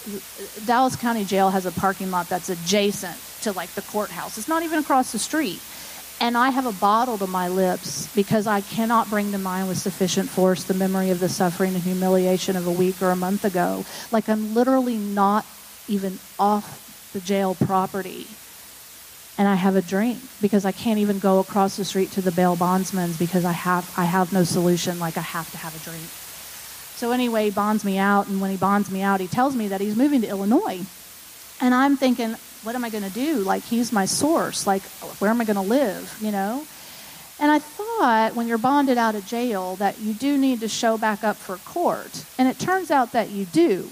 [0.65, 4.37] Dallas County Jail has a parking lot that's adjacent to like the courthouse.
[4.37, 5.61] It's not even across the street.
[6.19, 9.77] And I have a bottle to my lips because I cannot bring to mind with
[9.77, 13.45] sufficient force the memory of the suffering and humiliation of a week or a month
[13.45, 13.85] ago.
[14.11, 15.45] Like I'm literally not
[15.87, 18.25] even off the jail property.
[19.37, 22.31] And I have a drink because I can't even go across the street to the
[22.31, 24.97] bail bondsman's because I have I have no solution.
[24.97, 26.01] Like I have to have a drink.
[26.97, 29.67] So anyway, he bonds me out, and when he bonds me out, he tells me
[29.67, 30.83] that he's moving to Illinois.
[31.61, 33.35] And I'm thinking, what am I going to do?
[33.35, 34.65] Like, he's my source.
[34.65, 34.81] Like,
[35.19, 36.65] where am I going to live, you know?
[37.39, 40.97] And I thought when you're bonded out of jail that you do need to show
[40.97, 42.25] back up for court.
[42.39, 43.89] And it turns out that you do.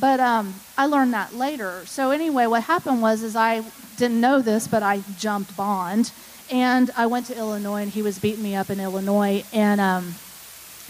[0.00, 1.82] But um, I learned that later.
[1.86, 3.62] So anyway, what happened was is I
[3.96, 6.10] didn't know this, but I jumped bond.
[6.50, 9.44] And I went to Illinois, and he was beating me up in Illinois.
[9.52, 10.16] And, um,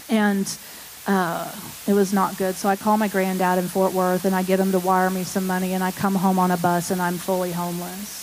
[0.09, 0.47] and
[1.07, 1.51] uh,
[1.87, 2.55] it was not good.
[2.55, 5.23] So I call my granddad in Fort Worth and I get him to wire me
[5.23, 8.21] some money, and I come home on a bus and I'm fully homeless.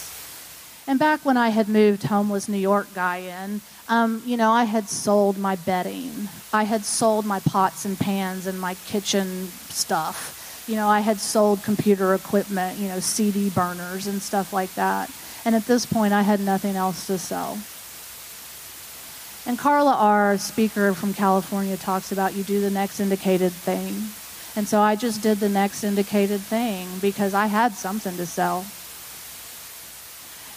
[0.87, 4.65] And back when I had moved homeless New York guy in, um, you know, I
[4.65, 6.29] had sold my bedding.
[6.53, 10.65] I had sold my pots and pans and my kitchen stuff.
[10.67, 15.11] You know, I had sold computer equipment, you know, CD burners and stuff like that.
[15.45, 17.59] And at this point, I had nothing else to sell.
[19.49, 23.95] And Carla R., speaker from California, talks about you do the next indicated thing.
[24.55, 28.67] And so I just did the next indicated thing because I had something to sell.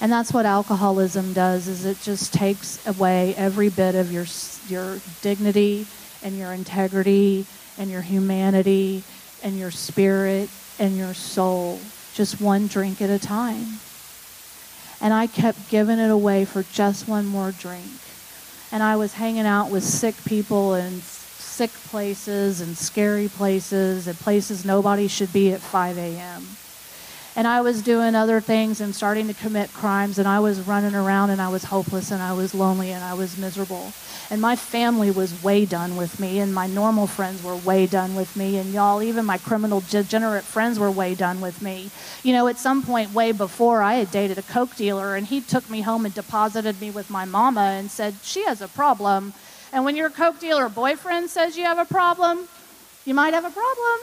[0.02, 4.26] And that's what alcoholism does is it just takes away every bit of your
[4.68, 5.88] your dignity
[6.22, 7.46] and your integrity
[7.78, 9.04] and your humanity
[9.42, 10.50] and your spirit
[10.80, 11.80] and your soul
[12.14, 13.80] just one drink at a time.
[15.00, 17.90] And I kept giving it away for just one more drink
[18.72, 24.18] and I was hanging out with sick people and sick places and scary places and
[24.18, 26.44] places nobody should be at 5 a.m.
[27.36, 30.96] And I was doing other things and starting to commit crimes, and I was running
[30.96, 33.94] around and I was hopeless and I was lonely and I was miserable.
[34.30, 38.16] And my family was way done with me, and my normal friends were way done
[38.16, 41.90] with me, and y'all, even my criminal degenerate friends were way done with me.
[42.24, 45.42] You know, at some point, way before, I had dated a Coke dealer, and he
[45.42, 49.34] took me home and deposited me with my mama and said, She has a problem.
[49.74, 52.48] And when your Coke dealer boyfriend says you have a problem,
[53.06, 54.00] you might have a problem.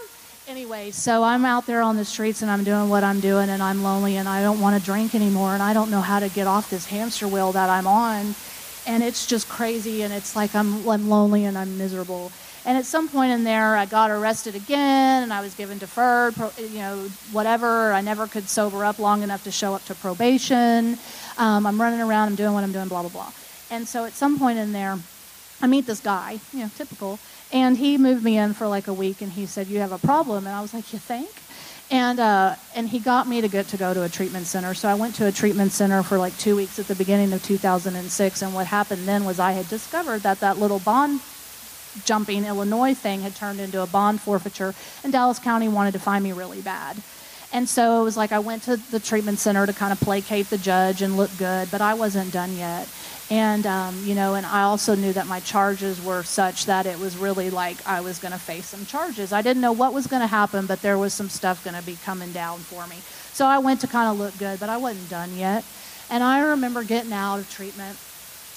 [0.48, 3.62] Anyway, so I'm out there on the streets and I'm doing what I'm doing and
[3.62, 6.30] I'm lonely and I don't want to drink anymore and I don't know how to
[6.30, 8.34] get off this hamster wheel that I'm on.
[8.86, 12.32] And it's just crazy and it's like I'm, I'm lonely and I'm miserable.
[12.64, 16.34] And at some point in there i got arrested again and i was given deferred
[16.58, 16.96] you know
[17.30, 17.92] whatever.
[17.92, 20.96] I never could sober up long enough to show up to probation.
[21.36, 23.32] Um, i'm running around i'm doing what i'm doing blah blah blah.
[23.70, 24.98] And so at some point in there
[25.60, 27.18] i meet this guy you know typical
[27.52, 29.98] and he moved me in for like a week and he said you have a
[29.98, 31.30] problem and i was like you think
[31.90, 34.74] and uh, and he got me to get to go to a treatment center.
[34.74, 37.42] So I went to a treatment center for like two weeks at the beginning of
[37.42, 38.42] 2006.
[38.42, 41.20] And what happened then was I had discovered that that little bond
[42.04, 46.22] jumping Illinois thing had turned into a bond forfeiture, and Dallas County wanted to find
[46.22, 46.98] me really bad.
[47.50, 50.50] And so it was like I went to the treatment center to kind of placate
[50.50, 52.86] the judge and look good, but I wasn't done yet.
[53.30, 56.98] And, um, you know, and I also knew that my charges were such that it
[56.98, 59.32] was really like I was going to face some charges.
[59.34, 61.82] I didn't know what was going to happen, but there was some stuff going to
[61.82, 62.96] be coming down for me.
[63.34, 65.62] So I went to kind of look good, but I wasn't done yet.
[66.10, 67.98] And I remember getting out of treatment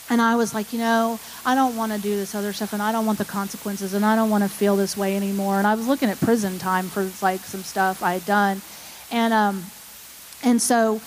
[0.10, 2.82] and I was like, you know, I don't want to do this other stuff and
[2.82, 5.58] I don't want the consequences and I don't want to feel this way anymore.
[5.58, 8.62] And I was looking at prison time for like some stuff I had done.
[9.12, 9.64] And um
[10.44, 11.02] and so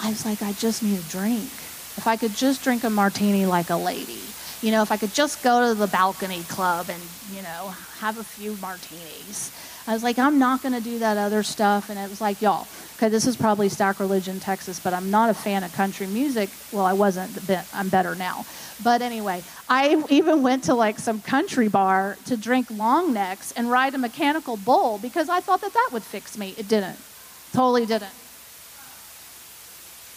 [0.00, 1.50] I was like, I just need a drink.
[1.98, 4.20] If I could just drink a martini like a lady,
[4.62, 7.02] you know, if I could just go to the balcony club and,
[7.34, 9.50] you know, have a few martinis.
[9.84, 11.90] I was like, I'm not going to do that other stuff.
[11.90, 15.28] And it was like, y'all, okay, this is probably sacrilege in Texas, but I'm not
[15.28, 16.50] a fan of country music.
[16.70, 18.46] Well, I wasn't, but I'm better now.
[18.84, 23.68] But anyway, I even went to like some country bar to drink long necks and
[23.68, 26.54] ride a mechanical bull because I thought that that would fix me.
[26.56, 26.98] It didn't.
[27.52, 28.14] Totally didn't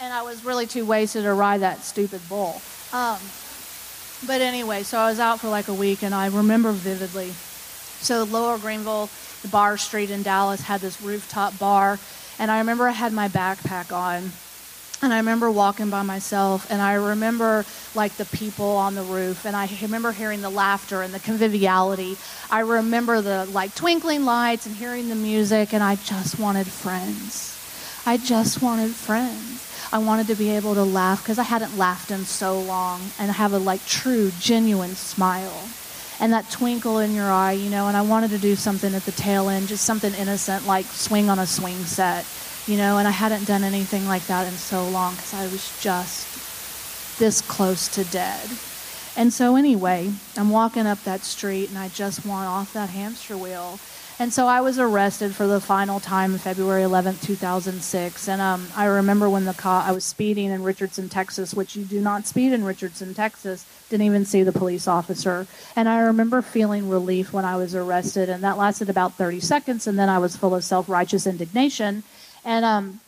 [0.01, 2.59] and I was really too wasted to ride that stupid bull.
[2.91, 3.19] Um,
[4.25, 7.29] but anyway, so I was out for like a week, and I remember vividly.
[7.29, 9.09] So Lower Greenville,
[9.43, 11.99] the bar street in Dallas, had this rooftop bar,
[12.39, 14.31] and I remember I had my backpack on,
[15.03, 19.45] and I remember walking by myself, and I remember like the people on the roof,
[19.45, 22.17] and I remember hearing the laughter and the conviviality.
[22.49, 27.49] I remember the like twinkling lights and hearing the music, and I just wanted friends.
[28.05, 29.60] I just wanted friends.
[29.93, 33.31] I wanted to be able to laugh because I hadn't laughed in so long and
[33.31, 35.67] have a like true, genuine smile
[36.21, 37.87] and that twinkle in your eye, you know.
[37.87, 41.29] And I wanted to do something at the tail end, just something innocent like swing
[41.29, 42.25] on a swing set,
[42.67, 42.99] you know.
[42.99, 47.41] And I hadn't done anything like that in so long because I was just this
[47.41, 48.49] close to dead.
[49.17, 53.37] And so, anyway, I'm walking up that street and I just want off that hamster
[53.37, 53.77] wheel.
[54.21, 58.27] And so I was arrested for the final time February 11th, 2006.
[58.27, 61.85] And um, I remember when the car, I was speeding in Richardson, Texas, which you
[61.85, 63.65] do not speed in Richardson, Texas.
[63.89, 65.47] Didn't even see the police officer.
[65.75, 68.29] And I remember feeling relief when I was arrested.
[68.29, 69.87] And that lasted about 30 seconds.
[69.87, 72.03] And then I was full of self righteous indignation.
[72.45, 72.99] And um,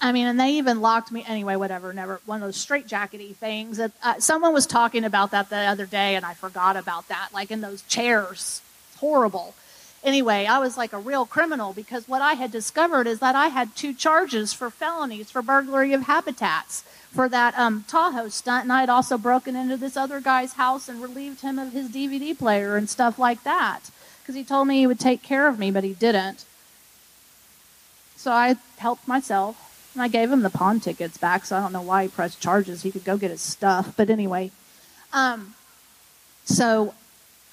[0.00, 1.54] I mean, and they even locked me anyway.
[1.54, 3.76] Whatever, never one of those straitjackety things.
[3.76, 7.28] That uh, someone was talking about that the other day, and I forgot about that.
[7.32, 9.54] Like in those chairs, it's horrible
[10.02, 13.48] anyway, I was like a real criminal because what I had discovered is that I
[13.48, 18.72] had two charges for felonies for burglary of habitats for that um, Tahoe stunt, and
[18.72, 22.36] I had also broken into this other guy's house and relieved him of his DVD
[22.36, 23.90] player and stuff like that
[24.22, 26.44] because he told me he would take care of me, but he didn't.
[28.16, 29.68] So I helped myself.
[29.94, 32.40] And I gave him the pawn tickets back, so I don't know why he pressed
[32.40, 32.82] charges.
[32.82, 33.92] He could go get his stuff.
[33.94, 34.50] But anyway,
[35.12, 35.54] um,
[36.44, 36.94] so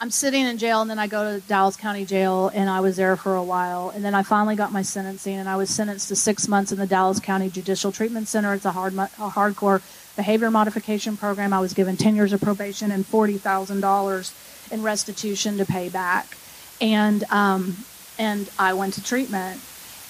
[0.01, 2.95] I'm sitting in jail, and then I go to Dallas County Jail, and I was
[2.95, 6.07] there for a while, and then I finally got my sentencing, and I was sentenced
[6.07, 8.53] to six months in the Dallas County Judicial Treatment Center.
[8.53, 9.81] It's a hard, a hardcore
[10.15, 11.51] behavior modification program.
[11.51, 16.37] I was given 10 years of probation and $40,000 in restitution to pay back,
[16.79, 17.83] and um,
[18.17, 19.61] and I went to treatment.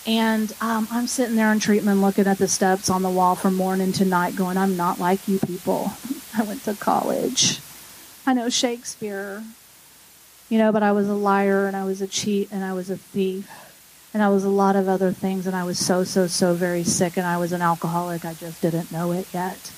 [0.06, 3.56] And um, I'm sitting there in treatment looking at the steps on the wall from
[3.56, 5.94] morning to night, going, I'm not like you people.
[6.38, 7.60] I went to college.
[8.28, 9.44] I know Shakespeare
[10.50, 12.90] you know, but I was a liar and I was a cheat and I was
[12.90, 13.50] a thief
[14.14, 16.84] and I was a lot of other things and I was so, so, so very
[16.84, 18.26] sick and I was an alcoholic.
[18.26, 19.72] I just didn't know it yet.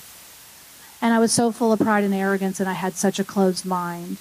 [1.02, 3.66] And I was so full of pride and arrogance and I had such a closed
[3.66, 4.16] mind.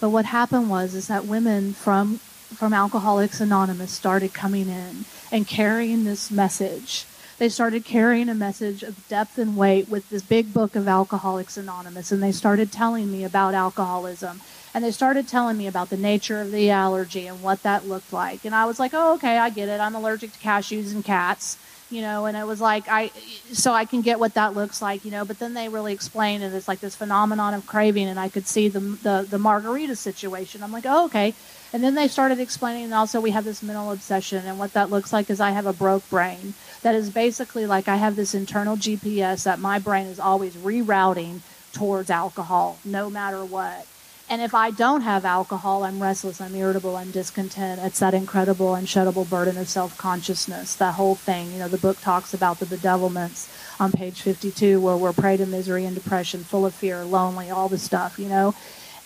[0.00, 2.20] But what happened was is that women from
[2.52, 7.06] from Alcoholics Anonymous started coming in and carrying this message.
[7.38, 11.56] They started carrying a message of depth and weight with this big book of Alcoholics
[11.56, 14.42] Anonymous and they started telling me about alcoholism
[14.74, 18.12] and they started telling me about the nature of the allergy and what that looked
[18.12, 18.44] like.
[18.44, 19.80] And I was like, oh, okay, I get it.
[19.80, 21.58] I'm allergic to cashews and cats,
[21.90, 23.08] you know, and it was like, I,
[23.52, 26.42] so I can get what that looks like, you know, but then they really explained
[26.42, 26.54] it.
[26.54, 30.62] It's like this phenomenon of craving, and I could see the, the, the margarita situation.
[30.62, 31.34] I'm like, oh, okay.
[31.74, 34.90] And then they started explaining, and also we have this mental obsession, and what that
[34.90, 36.54] looks like is I have a broke brain.
[36.80, 41.40] That is basically like I have this internal GPS that my brain is always rerouting
[41.72, 43.86] towards alcohol, no matter what.
[44.28, 47.80] And if I don't have alcohol, I'm restless, I'm irritable, I'm discontent.
[47.82, 51.52] It's that incredible, unsheddable burden of self consciousness, that whole thing.
[51.52, 55.44] You know, the book talks about the bedevilments on page 52, where we're prey to
[55.44, 58.54] misery and depression, full of fear, lonely, all the stuff, you know.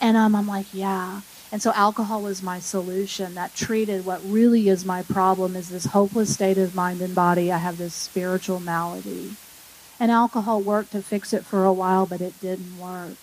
[0.01, 1.23] And um, I'm like, yeah.
[1.51, 5.87] And so alcohol is my solution that treated what really is my problem is this
[5.87, 7.51] hopeless state of mind and body.
[7.51, 9.37] I have this spiritual malady.
[9.99, 13.17] And alcohol worked to fix it for a while, but it didn't work.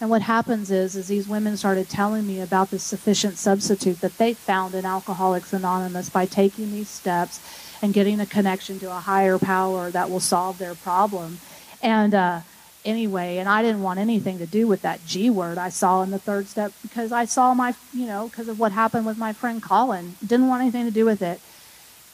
[0.00, 4.18] And what happens is, is these women started telling me about the sufficient substitute that
[4.18, 7.40] they found in Alcoholics Anonymous by taking these steps
[7.80, 11.38] and getting a connection to a higher power that will solve their problem.
[11.82, 12.40] And uh,
[12.84, 16.10] anyway, and I didn't want anything to do with that G word I saw in
[16.10, 19.32] the third step because I saw my, you know, because of what happened with my
[19.32, 20.16] friend Colin.
[20.20, 21.40] Didn't want anything to do with it.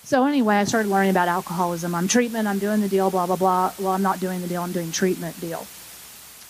[0.04, 1.94] So anyway, I started learning about alcoholism.
[1.94, 2.48] I'm treatment.
[2.48, 3.10] I'm doing the deal.
[3.10, 3.72] Blah blah blah.
[3.78, 4.62] Well, I'm not doing the deal.
[4.62, 5.66] I'm doing treatment deal.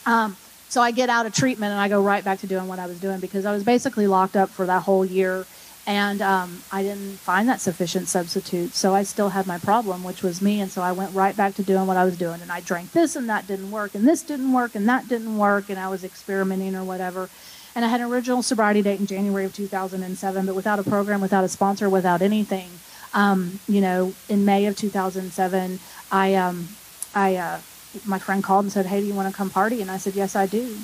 [0.07, 0.37] Um,
[0.73, 2.87] so I get out of treatment and I go right back to doing what I
[2.87, 5.45] was doing because I was basically locked up for that whole year
[5.87, 8.73] and um, I didn't find that sufficient substitute.
[8.73, 10.63] So I still had my problem, which was me.
[10.63, 12.41] And so I went right back to doing what I was doing.
[12.41, 15.37] And I drank this, and that didn't work, and this didn't work, and that didn't
[15.37, 17.29] work, and I was experimenting or whatever.
[17.75, 21.21] And I had an original sobriety date in January of 2007, but without a program,
[21.21, 22.71] without a sponsor, without anything.
[23.13, 26.69] Um, you know, in May of 2007, I, um,
[27.15, 27.59] I, uh,
[28.05, 30.15] my friend called and said, "Hey, do you want to come party?" And I said,
[30.15, 30.77] "Yes, I do."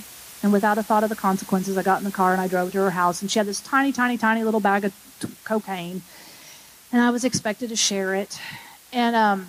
[0.43, 2.73] And without a thought of the consequences, I got in the car and I drove
[2.73, 3.21] to her house.
[3.23, 6.03] And she had this tiny, tiny, tiny little bag of t- cocaine.
[6.93, 8.41] And I was expected to share it.
[8.93, 9.49] And um,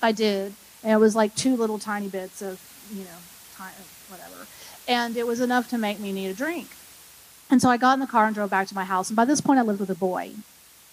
[0.00, 0.54] I did.
[0.84, 2.60] And it was like two little tiny bits of,
[2.92, 3.18] you know,
[3.56, 3.74] tiny,
[4.08, 4.46] whatever.
[4.86, 6.68] And it was enough to make me need a drink.
[7.50, 9.10] And so I got in the car and drove back to my house.
[9.10, 10.32] And by this point, I lived with a boy,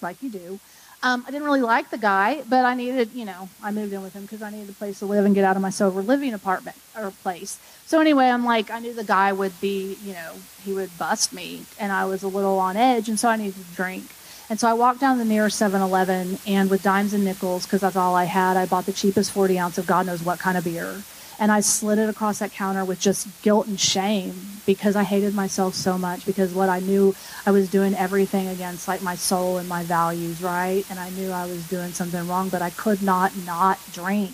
[0.01, 0.59] like you do.
[1.01, 4.01] Um, I didn't really like the guy, but I needed, you know, I moved in
[4.01, 6.01] with him because I needed a place to live and get out of my sober
[6.01, 7.57] living apartment or place.
[7.85, 10.33] So anyway, I'm like, I knew the guy would be, you know,
[10.65, 13.55] he would bust me, and I was a little on edge, and so I needed
[13.55, 14.03] to drink.
[14.49, 17.95] And so I walked down the nearest 7-Eleven, and with dimes and nickels, because that's
[17.95, 20.65] all I had, I bought the cheapest 40 ounce of God knows what kind of
[20.65, 21.03] beer
[21.39, 24.35] and I slid it across that counter with just guilt and shame
[24.65, 27.15] because I hated myself so much because what I knew
[27.45, 30.85] I was doing everything against like my soul and my values, right?
[30.89, 34.33] And I knew I was doing something wrong, but I could not not drink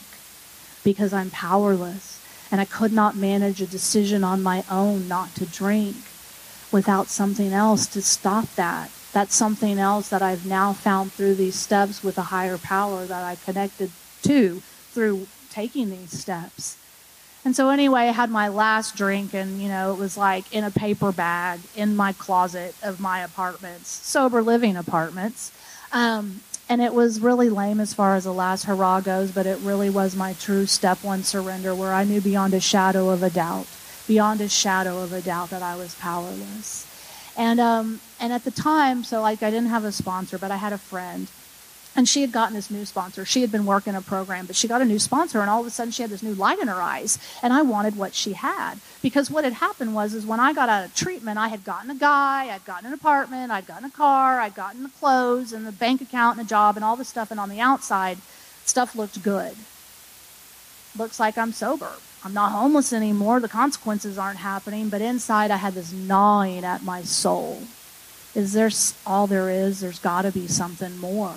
[0.83, 5.45] because I'm powerless and I could not manage a decision on my own not to
[5.45, 5.95] drink
[6.71, 8.89] without something else to stop that.
[9.13, 13.23] That's something else that I've now found through these steps with a higher power that
[13.23, 13.91] I connected
[14.23, 16.77] to through taking these steps.
[17.45, 20.63] And so anyway, I had my last drink and, you know, it was like in
[20.63, 25.51] a paper bag in my closet of my apartments, sober living apartments.
[25.91, 29.59] Um, and it was really lame as far as the last hurrah goes, but it
[29.59, 33.29] really was my true step one surrender where I knew beyond a shadow of a
[33.29, 33.67] doubt,
[34.07, 36.87] beyond a shadow of a doubt that I was powerless.
[37.37, 40.57] And, um, and at the time, so like I didn't have a sponsor, but I
[40.57, 41.27] had a friend
[41.95, 43.23] and she had gotten this new sponsor.
[43.25, 45.67] She had been working a program, but she got a new sponsor, and all of
[45.67, 47.17] a sudden she had this new light in her eyes.
[47.41, 50.67] And I wanted what she had because what had happened was, is when I got
[50.67, 53.91] out of treatment, I had gotten a guy, I'd gotten an apartment, I'd gotten a
[53.91, 57.05] car, I'd gotten the clothes and the bank account and a job and all the
[57.05, 57.31] stuff.
[57.31, 58.17] And on the outside,
[58.65, 59.55] stuff looked good.
[60.97, 61.91] Looks like I'm sober.
[62.23, 63.39] I'm not homeless anymore.
[63.39, 67.61] The consequences aren't happening, but inside I had this gnawing at my soul.
[68.33, 68.71] Is there
[69.05, 69.79] all there is?
[69.79, 71.35] There's got to be something more.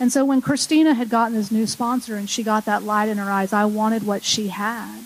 [0.00, 3.18] And so when Christina had gotten this new sponsor and she got that light in
[3.18, 5.02] her eyes, I wanted what she had.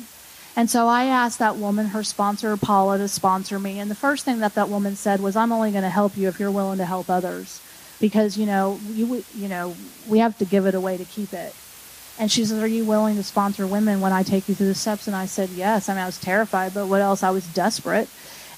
[0.56, 3.78] And so I asked that woman, her sponsor, Paula, to sponsor me.
[3.78, 6.26] And the first thing that that woman said was, I'm only going to help you
[6.26, 7.62] if you're willing to help others.
[8.00, 9.76] Because, you know, you, you know,
[10.08, 11.54] we have to give it away to keep it.
[12.18, 14.74] And she says, Are you willing to sponsor women when I take you through the
[14.74, 15.06] steps?
[15.06, 15.88] And I said, Yes.
[15.88, 17.22] I mean, I was terrified, but what else?
[17.22, 18.08] I was desperate.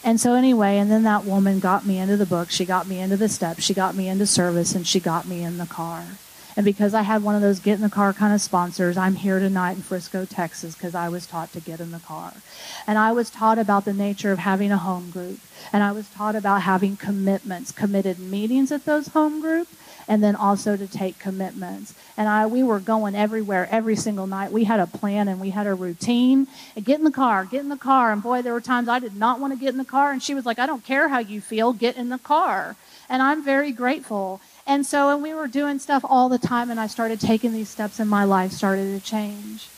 [0.03, 2.51] And so, anyway, and then that woman got me into the book.
[2.51, 3.63] She got me into the steps.
[3.63, 6.05] She got me into service, and she got me in the car.
[6.57, 9.15] And because I had one of those get in the car kind of sponsors, I'm
[9.15, 12.33] here tonight in Frisco, Texas, because I was taught to get in the car.
[12.87, 15.39] And I was taught about the nature of having a home group.
[15.73, 19.75] And I was taught about having commitments, committed meetings at those home groups,
[20.11, 21.95] and then also to take commitments.
[22.17, 24.51] And I, we were going everywhere every single night.
[24.51, 26.49] We had a plan and we had a routine.
[26.75, 28.11] And get in the car, get in the car.
[28.11, 30.11] And boy, there were times I did not want to get in the car.
[30.11, 32.75] And she was like, I don't care how you feel, get in the car.
[33.09, 34.41] And I'm very grateful.
[34.67, 37.69] And so, and we were doing stuff all the time, and I started taking these
[37.69, 39.69] steps, and my life started to change.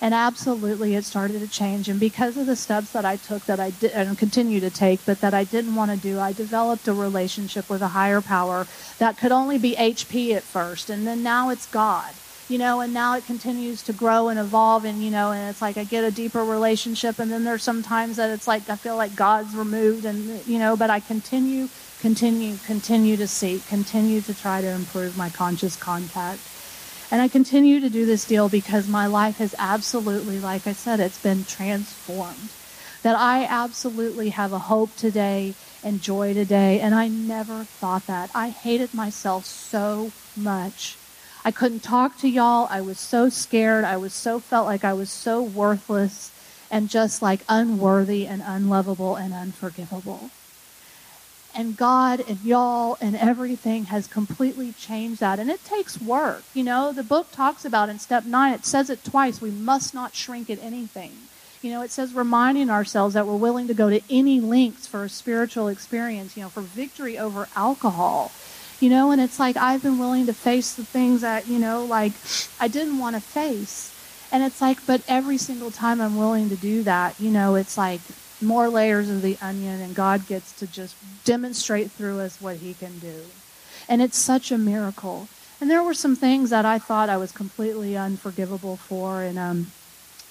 [0.00, 1.88] And absolutely, it started to change.
[1.88, 5.04] And because of the steps that I took, that I did and continue to take,
[5.04, 8.66] but that I didn't want to do, I developed a relationship with a higher power
[8.98, 12.14] that could only be HP at first, and then now it's God
[12.50, 15.62] you know, and now it continues to grow and evolve, and you know, and it's
[15.62, 18.74] like I get a deeper relationship, and then there's some times that it's like I
[18.74, 21.68] feel like God's removed, and you know, but I continue
[22.00, 26.40] continue, continue to seek, continue to try to improve my conscious contact.
[27.10, 31.00] And I continue to do this deal because my life has absolutely, like I said,
[31.00, 32.50] it's been transformed.
[33.02, 36.80] that I absolutely have a hope today and joy today.
[36.80, 38.30] And I never thought that.
[38.34, 40.96] I hated myself so much.
[41.44, 42.68] I couldn't talk to y'all.
[42.70, 43.84] I was so scared.
[43.84, 46.30] I was so felt like I was so worthless
[46.70, 50.30] and just like unworthy and unlovable and unforgivable.
[51.54, 55.38] And God and y'all and everything has completely changed that.
[55.38, 56.44] And it takes work.
[56.54, 59.92] You know, the book talks about in step nine, it says it twice we must
[59.94, 61.12] not shrink at anything.
[61.62, 65.04] You know, it says reminding ourselves that we're willing to go to any lengths for
[65.04, 68.32] a spiritual experience, you know, for victory over alcohol.
[68.80, 71.84] You know, and it's like I've been willing to face the things that, you know,
[71.84, 72.12] like
[72.58, 73.94] I didn't want to face.
[74.32, 77.76] And it's like, but every single time I'm willing to do that, you know, it's
[77.76, 78.00] like
[78.42, 82.74] more layers of the onion, and God gets to just demonstrate through us what He
[82.74, 83.24] can do.
[83.88, 85.28] And it's such a miracle.
[85.60, 89.72] And there were some things that I thought I was completely unforgivable for, and um,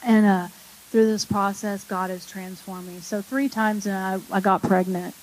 [0.04, 0.48] and uh,
[0.90, 3.00] through this process, God has transformed me.
[3.00, 5.14] So three times and I, I got pregnant,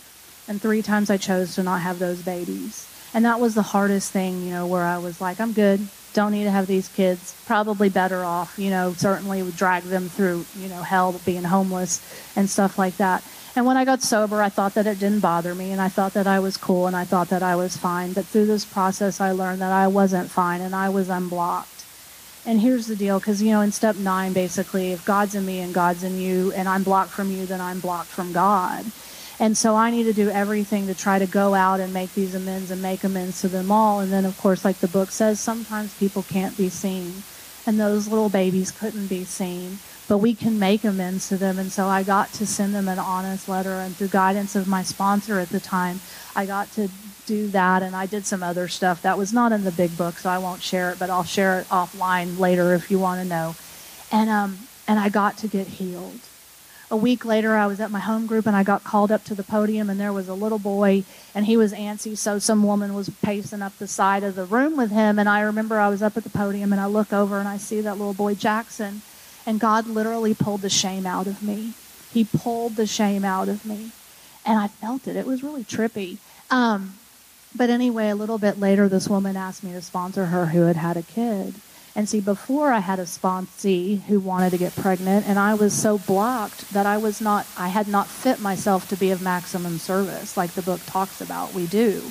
[0.47, 2.89] and three times I chose to not have those babies.
[3.15, 5.87] And that was the hardest thing, you know, where I was like, I'm good
[6.17, 7.37] don't need to have these kids.
[7.45, 12.01] Probably better off, you know, certainly would drag them through, you know, hell being homeless
[12.35, 13.23] and stuff like that.
[13.55, 16.15] And when I got sober, I thought that it didn't bother me and I thought
[16.15, 18.15] that I was cool and I thought that I was fine.
[18.15, 21.85] But through this process, I learned that I wasn't fine and I was unblocked.
[22.47, 25.61] And here's the deal because, you know, in step nine, basically, if God's in me
[25.61, 28.87] and God's in you and I'm blocked from you, then I'm blocked from God.
[29.39, 32.35] And so I need to do everything to try to go out and make these
[32.35, 34.01] amends and make amends to them all.
[34.01, 37.23] And then, of course, like the book says, sometimes people can't be seen.
[37.67, 39.79] And those little babies couldn't be seen.
[40.09, 41.59] But we can make amends to them.
[41.59, 43.75] And so I got to send them an honest letter.
[43.75, 46.01] And through guidance of my sponsor at the time,
[46.35, 46.89] I got to
[47.27, 47.83] do that.
[47.83, 50.39] And I did some other stuff that was not in the big book, so I
[50.39, 53.55] won't share it, but I'll share it offline later if you want to know.
[54.11, 54.59] And, um,
[54.89, 56.21] and I got to get healed
[56.91, 59.35] a week later, I was at my home group and I got called up to
[59.35, 62.17] the podium, and there was a little boy, and he was antsy.
[62.17, 65.41] So some woman was pacing up the side of the room with him, and I
[65.41, 67.99] remember I was up at the podium and I look over and I see that
[67.99, 69.03] little boy Jackson,
[69.45, 71.73] and God literally pulled the shame out of me.
[72.13, 73.91] He pulled the shame out of me,
[74.45, 75.17] and I felt it.
[75.17, 76.19] It was really trippy.
[76.51, 76.95] Um,
[77.55, 80.77] but anyway, a little bit later, this woman asked me to sponsor her who had
[80.77, 81.55] had a kid.
[81.97, 85.73] And see, before I had a sponsee who wanted to get pregnant, and I was
[85.73, 89.79] so blocked that I was not, I had not fit myself to be of maximum
[89.79, 92.03] service, like the book talks about we do.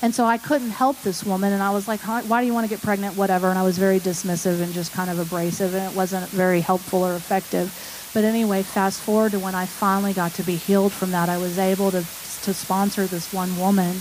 [0.00, 2.68] And so I couldn't help this woman, and I was like, why do you want
[2.68, 3.16] to get pregnant?
[3.16, 3.48] Whatever.
[3.48, 7.02] And I was very dismissive and just kind of abrasive, and it wasn't very helpful
[7.02, 8.10] or effective.
[8.14, 11.38] But anyway, fast forward to when I finally got to be healed from that, I
[11.38, 13.96] was able to, to sponsor this one woman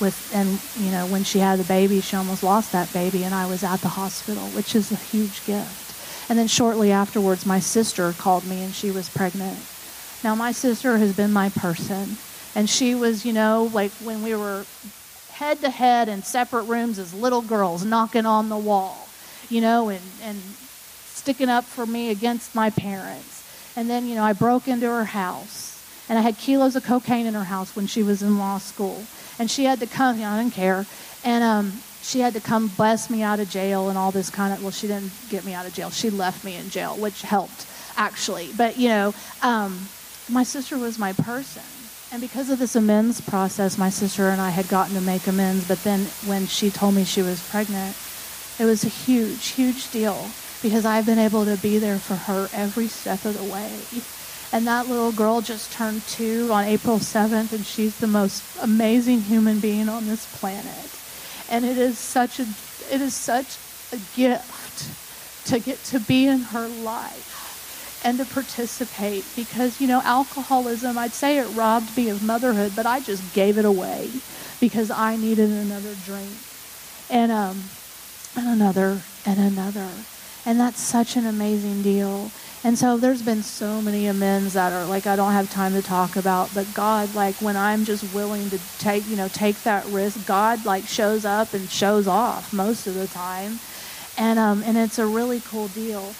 [0.00, 3.34] with and you know when she had the baby she almost lost that baby and
[3.34, 5.82] i was at the hospital which is a huge gift.
[6.28, 9.58] And then shortly afterwards my sister called me and she was pregnant.
[10.24, 12.16] Now my sister has been my person
[12.54, 14.66] and she was you know like when we were
[15.30, 19.06] head to head in separate rooms as little girls knocking on the wall
[19.48, 20.40] you know and and
[21.04, 23.44] sticking up for me against my parents.
[23.76, 25.75] And then you know i broke into her house
[26.08, 29.04] and i had kilos of cocaine in her house when she was in law school
[29.38, 30.16] and she had to come.
[30.16, 30.86] You know, I didn't care,
[31.24, 34.52] and um, she had to come bless me out of jail and all this kind
[34.52, 34.62] of.
[34.62, 35.90] Well, she didn't get me out of jail.
[35.90, 38.50] She left me in jail, which helped actually.
[38.56, 39.88] But you know, um,
[40.30, 41.62] my sister was my person.
[42.12, 45.66] And because of this amends process, my sister and I had gotten to make amends.
[45.66, 47.96] But then when she told me she was pregnant,
[48.60, 50.30] it was a huge, huge deal
[50.62, 53.70] because I've been able to be there for her every step of the way.
[54.52, 59.22] And that little girl just turned two on April 7th, and she's the most amazing
[59.22, 60.90] human being on this planet.
[61.50, 62.46] And it is such a
[62.90, 63.58] it is such
[63.92, 70.00] a gift to get to be in her life and to participate because you know
[70.02, 74.10] alcoholism I'd say it robbed me of motherhood but I just gave it away
[74.60, 76.30] because I needed another drink
[77.10, 77.64] and um
[78.36, 79.88] and another and another
[80.44, 82.30] and that's such an amazing deal
[82.66, 85.82] and so there's been so many amends that are like I don't have time to
[85.82, 89.86] talk about, but God like when I'm just willing to take, you know, take that
[89.86, 93.60] risk, God like shows up and shows off most of the time.
[94.18, 96.12] And um and it's a really cool deal.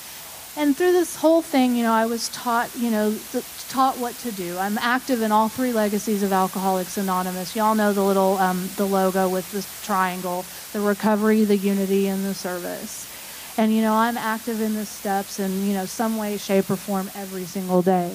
[0.57, 4.15] And through this whole thing, you know, I was taught, you know, th- taught what
[4.21, 4.57] to do.
[4.57, 7.57] I'm active in all three legacies of Alcoholics Anonymous.
[7.57, 12.25] Y'all know the little um, the logo with the triangle, the recovery, the unity, and
[12.25, 13.16] the service.
[13.59, 16.77] And, you know, I'm active in the steps in, you know, some way, shape, or
[16.77, 18.13] form every single day.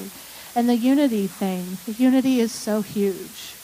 [0.55, 3.55] And the unity thing, the unity is so huge.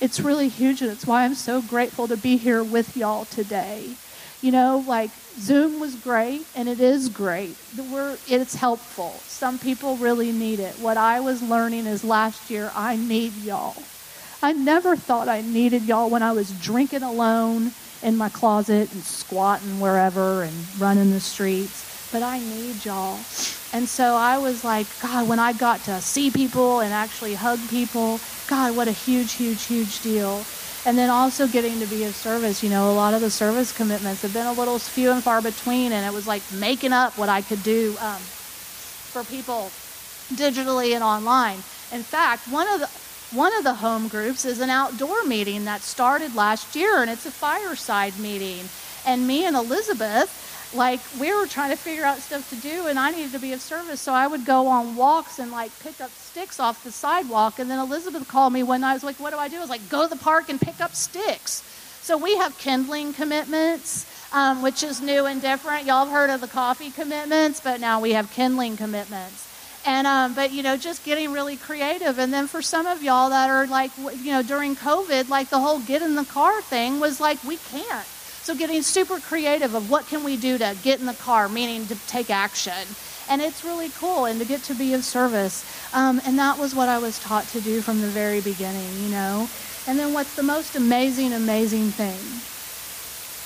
[0.00, 3.94] It's really huge, and it's why I'm so grateful to be here with y'all today.
[4.42, 7.56] You know, like Zoom was great and it is great.
[7.78, 9.10] We're, it's helpful.
[9.20, 10.74] Some people really need it.
[10.80, 13.76] What I was learning is last year, I need y'all.
[14.42, 17.70] I never thought I needed y'all when I was drinking alone
[18.02, 22.10] in my closet and squatting wherever and running the streets.
[22.12, 23.18] But I need y'all.
[23.72, 27.58] And so I was like, God, when I got to see people and actually hug
[27.70, 30.44] people, God, what a huge, huge, huge deal.
[30.84, 32.62] And then also getting to be of service.
[32.62, 35.40] You know, a lot of the service commitments have been a little few and far
[35.40, 39.70] between, and it was like making up what I could do um, for people
[40.34, 41.58] digitally and online.
[41.92, 43.01] In fact, one of the
[43.32, 47.26] one of the home groups is an outdoor meeting that started last year, and it's
[47.26, 48.68] a fireside meeting.
[49.04, 50.38] And me and Elizabeth
[50.74, 53.52] like we were trying to figure out stuff to do and I needed to be
[53.52, 54.00] of service.
[54.00, 57.58] So I would go on walks and like pick up sticks off the sidewalk.
[57.58, 59.56] And then Elizabeth called me when I was like, what do I do?
[59.56, 61.62] I was like, go to the park and pick up sticks.
[62.02, 65.86] So we have kindling commitments, um, which is new and different.
[65.86, 69.51] Y'all have heard of the coffee commitments, but now we have kindling commitments.
[69.84, 72.18] And um, but you know, just getting really creative.
[72.18, 75.58] And then for some of y'all that are like, you know, during COVID, like the
[75.58, 78.06] whole get in the car thing was like, we can't
[78.42, 81.86] so getting super creative of what can we do to get in the car, meaning
[81.86, 82.72] to take action.
[83.30, 85.64] And it's really cool and to get to be of service.
[85.94, 89.10] Um, and that was what I was taught to do from the very beginning, you
[89.10, 89.48] know.
[89.86, 92.18] And then what's the most amazing, amazing thing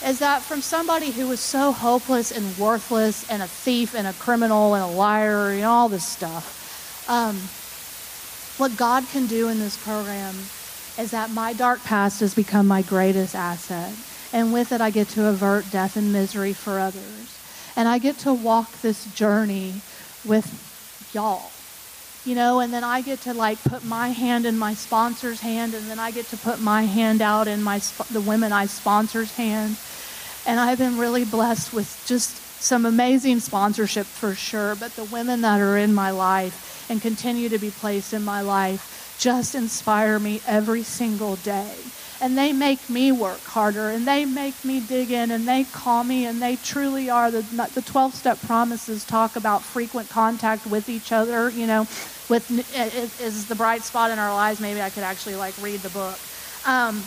[0.05, 4.13] is that from somebody who was so hopeless and worthless and a thief and a
[4.15, 7.37] criminal and a liar and all this stuff, um,
[8.59, 10.35] what God can do in this program
[10.99, 13.93] is that my dark past has become my greatest asset
[14.37, 17.39] and with it, I get to avert death and misery for others.
[17.75, 19.81] And I get to walk this journey
[20.27, 20.47] with
[21.15, 21.51] y'all.
[22.27, 25.75] You know, and then I get to like put my hand in my sponsor's hand,
[25.75, 29.33] and then I get to put my hand out in my the women I sponsor's
[29.37, 29.77] hand.
[30.45, 35.43] And I've been really blessed with just some amazing sponsorship for sure, but the women
[35.43, 40.19] that are in my life and continue to be placed in my life just inspire
[40.19, 41.77] me every single day
[42.21, 46.05] and they make me work harder and they make me dig in and they call
[46.05, 47.43] me and they truly are the
[47.75, 51.87] the 12 step promises talk about frequent contact with each other you know
[52.29, 52.51] with
[53.21, 56.19] is the bright spot in our lives maybe i could actually like read the book
[56.67, 57.03] um,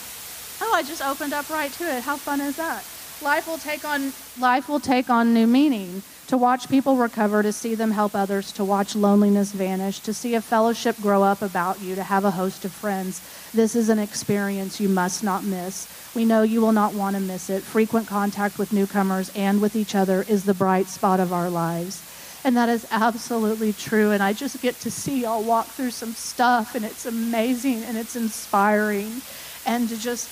[0.62, 2.84] oh i just opened up right to it how fun is that
[3.22, 7.52] life will take on life will take on new meaning to watch people recover, to
[7.52, 11.82] see them help others, to watch loneliness vanish, to see a fellowship grow up about
[11.82, 13.20] you, to have a host of friends.
[13.52, 15.88] This is an experience you must not miss.
[16.14, 17.64] We know you will not want to miss it.
[17.64, 22.04] Frequent contact with newcomers and with each other is the bright spot of our lives.
[22.44, 24.12] And that is absolutely true.
[24.12, 27.98] And I just get to see y'all walk through some stuff, and it's amazing and
[27.98, 29.22] it's inspiring.
[29.66, 30.30] And to just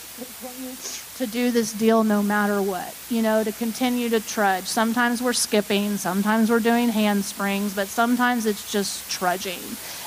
[1.18, 4.66] to do this deal no matter what, you know, to continue to trudge.
[4.66, 9.60] Sometimes we're skipping, sometimes we're doing handsprings, but sometimes it's just trudging.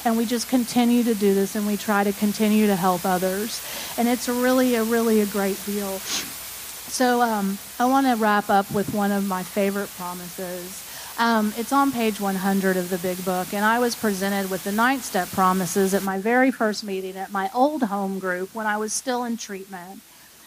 [0.05, 3.63] And we just continue to do this and we try to continue to help others.
[3.99, 5.99] And it's really, a really a great deal.
[5.99, 10.87] So um, I want to wrap up with one of my favorite promises.
[11.21, 14.73] Um, it's on page 100 of the big book, and I was presented with the
[14.73, 18.79] ninth step promises at my very first meeting at my old home group when I
[18.79, 20.01] was still in treatment.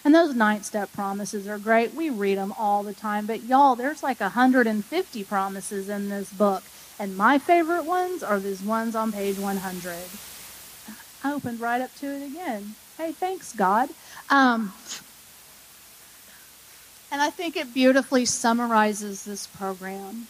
[0.03, 1.93] And those ninth step promises are great.
[1.93, 3.27] We read them all the time.
[3.27, 6.63] But y'all, there's like 150 promises in this book.
[6.97, 9.95] And my favorite ones are these ones on page 100.
[11.23, 12.73] I opened right up to it again.
[12.97, 13.89] Hey, thanks, God.
[14.31, 14.73] Um,
[17.11, 20.29] and I think it beautifully summarizes this program.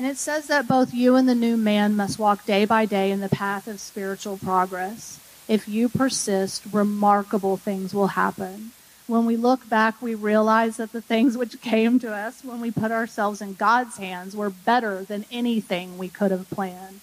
[0.00, 3.10] And it says that both you and the new man must walk day by day
[3.10, 5.20] in the path of spiritual progress.
[5.46, 8.70] If you persist, remarkable things will happen.
[9.06, 12.70] When we look back, we realize that the things which came to us when we
[12.70, 17.00] put ourselves in God's hands were better than anything we could have planned.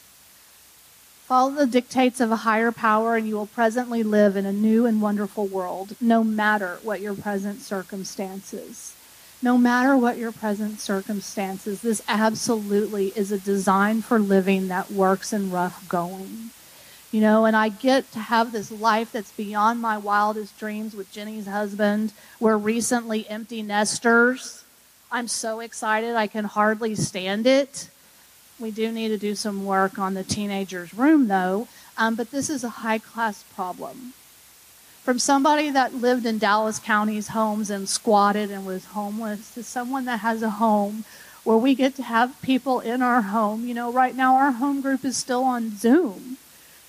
[1.28, 4.88] Follow the dictates of a higher power, and you will presently live in a new
[4.88, 8.96] and wonderful world, no matter what your present circumstances.
[9.42, 15.32] No matter what your present circumstances, this absolutely is a design for living that works
[15.32, 16.50] in rough going
[17.12, 21.12] you know, and I get to have this life that's beyond my wildest dreams with
[21.12, 22.12] Jenny's husband.
[22.40, 24.64] We're recently empty nesters.
[25.12, 27.90] I'm so excited, I can hardly stand it.
[28.60, 31.68] We do need to do some work on the teenager's room, though,
[31.98, 34.14] um, but this is a high class problem.
[35.08, 40.04] From somebody that lived in Dallas County's homes and squatted and was homeless to someone
[40.04, 41.06] that has a home
[41.46, 43.66] where we get to have people in our home.
[43.66, 46.38] You know, right now our home group is still on Zoom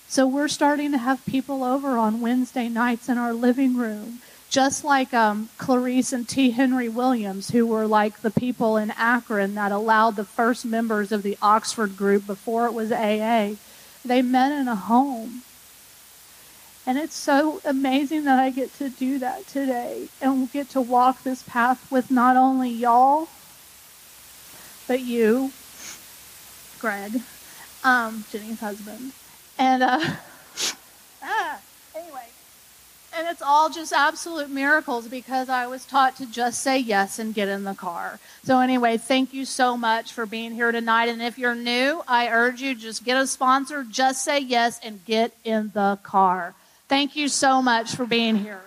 [0.09, 4.83] so we're starting to have people over on Wednesday nights in our living room just
[4.83, 6.49] like um, Clarace and T.
[6.49, 11.21] Henry Williams, who were like the people in Akron that allowed the first members of
[11.21, 13.51] the Oxford group before it was AA,
[14.03, 15.43] they met in a home.
[16.89, 21.21] And it's so amazing that I get to do that today and get to walk
[21.21, 23.27] this path with not only y'all,
[24.87, 25.51] but you,
[26.79, 27.21] Greg,
[27.83, 29.11] um, Jenny's husband.
[29.59, 29.99] And, uh,
[31.21, 31.59] ah,
[31.95, 32.25] anyway.
[33.15, 37.35] And it's all just absolute miracles because I was taught to just say yes and
[37.35, 38.19] get in the car.
[38.43, 41.09] So, anyway, thank you so much for being here tonight.
[41.09, 45.05] And if you're new, I urge you just get a sponsor, just say yes, and
[45.05, 46.55] get in the car.
[46.89, 48.61] Thank you so much for being here.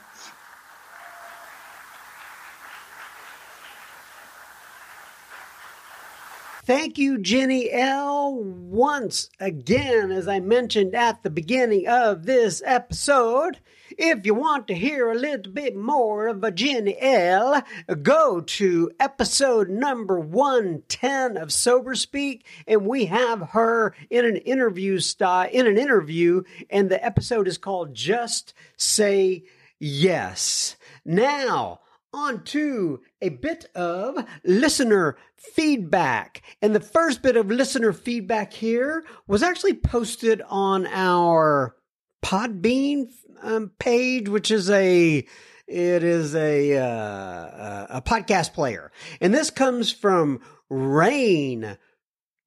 [6.64, 8.34] Thank you, Jenny L.
[8.34, 13.58] Once again, as I mentioned at the beginning of this episode,
[13.98, 17.62] if you want to hear a little bit more of a Jenny L,
[18.02, 24.98] go to episode number 110 of Sober Speak, and we have her in an interview
[24.98, 29.44] style, in an interview, and the episode is called Just Say
[29.78, 30.76] Yes.
[31.04, 31.80] Now,
[32.14, 36.42] on to a bit of listener feedback.
[36.60, 41.74] And the first bit of listener feedback here was actually posted on our
[42.22, 43.10] Podbean
[43.42, 45.26] um, page, which is a
[45.66, 51.78] it is a uh, a podcast player, and this comes from Rain.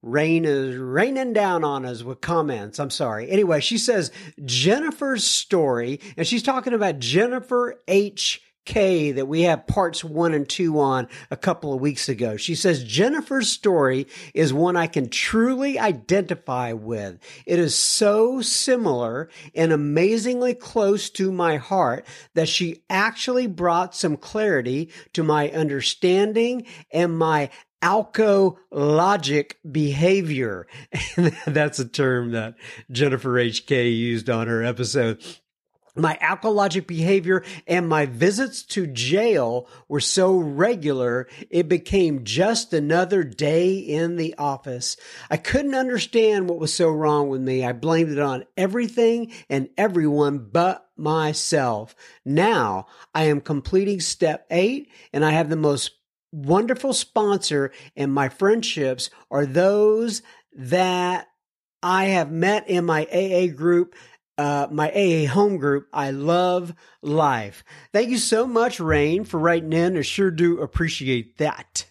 [0.02, 2.78] Rain is raining down on us with comments.
[2.78, 3.28] I'm sorry.
[3.28, 4.12] Anyway, she says
[4.44, 8.40] Jennifer's story, and she's talking about Jennifer H.
[8.66, 12.36] K that we have parts one and two on a couple of weeks ago.
[12.36, 17.18] She says Jennifer's story is one I can truly identify with.
[17.46, 22.04] It is so similar and amazingly close to my heart
[22.34, 27.50] that she actually brought some clarity to my understanding and my
[27.82, 30.66] alco-logic behavior.
[31.46, 32.54] That's a term that
[32.90, 35.22] Jennifer HK used on her episode
[35.96, 43.24] my alkalogic behavior and my visits to jail were so regular, it became just another
[43.24, 44.96] day in the office.
[45.30, 47.64] I couldn't understand what was so wrong with me.
[47.64, 51.94] I blamed it on everything and everyone but myself.
[52.24, 55.92] Now I am completing step eight and I have the most
[56.32, 60.22] wonderful sponsor and my friendships are those
[60.54, 61.28] that
[61.82, 63.94] I have met in my AA group
[64.38, 67.64] uh, my AA home group, I Love Life.
[67.92, 69.96] Thank you so much, Rain, for writing in.
[69.96, 71.86] I sure do appreciate that.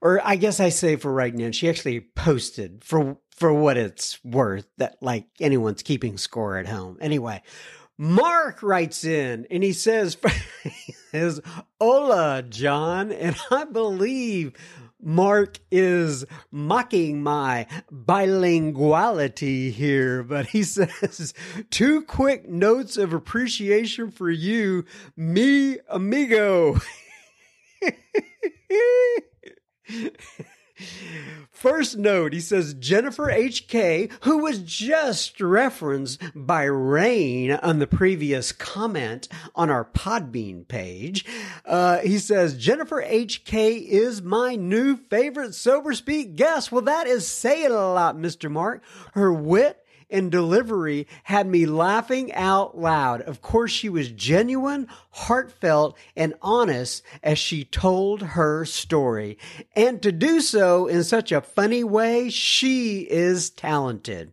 [0.00, 1.52] Or I guess I say for writing in.
[1.52, 6.98] She actually posted for for what it's worth that like anyone's keeping score at home.
[7.00, 7.42] Anyway,
[7.96, 10.16] Mark writes in and he says,
[11.12, 11.40] "Is
[11.80, 14.54] Hola, John," and I believe
[15.02, 21.34] Mark is mocking my bilinguality here, but he says,
[21.70, 24.84] two quick notes of appreciation for you,
[25.16, 26.76] me amigo.
[31.50, 38.50] First note, he says Jennifer H.K., who was just referenced by Rain on the previous
[38.50, 41.24] comment on our Podbean page.
[41.64, 43.74] Uh, he says Jennifer H.K.
[43.74, 46.72] is my new favorite Sober Speak guest.
[46.72, 48.50] Well, that is saying a lot, Mr.
[48.50, 48.82] Mark.
[49.12, 49.81] Her wit
[50.12, 53.22] and delivery had me laughing out loud.
[53.22, 59.38] Of course, she was genuine, heartfelt, and honest as she told her story.
[59.74, 64.32] And to do so in such a funny way, she is talented.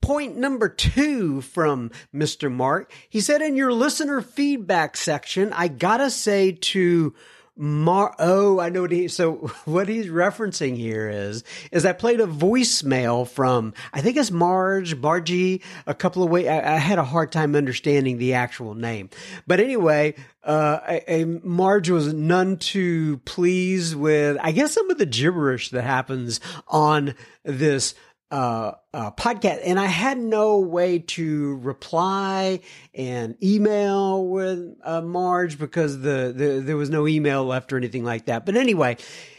[0.00, 2.52] Point number two from Mr.
[2.52, 2.92] Mark.
[3.08, 7.14] He said in your listener feedback section, I gotta say to
[7.56, 9.32] Mar, oh, I know what he, so
[9.64, 14.96] what he's referencing here is, is I played a voicemail from, I think it's Marge,
[14.96, 16.48] Margie, a couple of ways.
[16.48, 19.08] I, I, had a hard time understanding the actual name.
[19.46, 24.98] But anyway, uh, a, a Marge was none too pleased with, I guess some of
[24.98, 27.94] the gibberish that happens on this
[28.34, 32.58] uh, uh, podcast, and I had no way to reply
[32.92, 38.02] and email with uh, Marge because the, the there was no email left or anything
[38.02, 38.44] like that.
[38.44, 38.96] But anyway,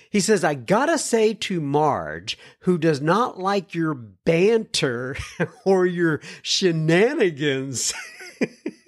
[0.09, 5.17] he says, I gotta say to Marge, who does not like your banter
[5.65, 7.93] or your shenanigans,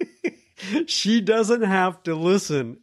[0.86, 2.78] she doesn't have to listen.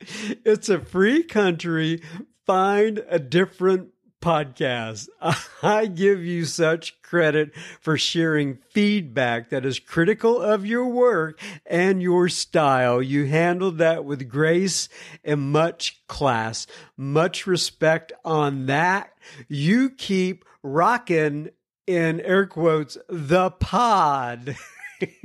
[0.44, 2.02] it's a free country.
[2.44, 3.95] Find a different
[4.26, 5.08] podcast.
[5.62, 12.02] I give you such credit for sharing feedback that is critical of your work and
[12.02, 13.00] your style.
[13.00, 14.88] You handled that with grace
[15.22, 16.66] and much class.
[16.96, 19.12] Much respect on that.
[19.46, 21.50] You keep rocking
[21.86, 24.56] in air quotes the pod.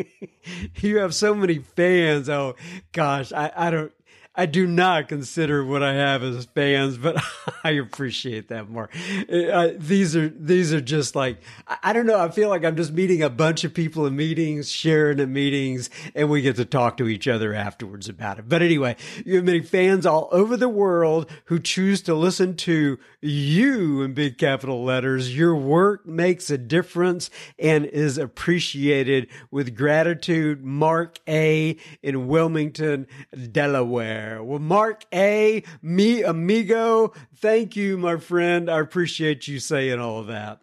[0.75, 2.29] you have so many fans.
[2.29, 2.55] Oh
[2.91, 3.93] gosh, I, I don't
[4.33, 7.21] I do not consider what I have as fans, but
[7.65, 8.89] I appreciate that more.
[9.29, 12.17] Uh, these are these are just like I, I, don't know.
[12.17, 15.89] I feel like I'm just meeting a bunch of people in meetings, sharing in meetings,
[16.15, 18.47] and we get to talk to each other afterwards about it.
[18.47, 22.99] But anyway, you have many fans all over the world who choose to listen to
[23.21, 25.35] you in big capital letters.
[25.35, 30.63] Your work makes a difference and is appreciated with gratitude.
[30.63, 31.77] Mark A.
[32.01, 33.07] in Wilmington,
[33.51, 34.43] Delaware.
[34.43, 38.69] Well, Mark A, me amigo, thank you, my friend.
[38.69, 40.61] I appreciate you saying all that.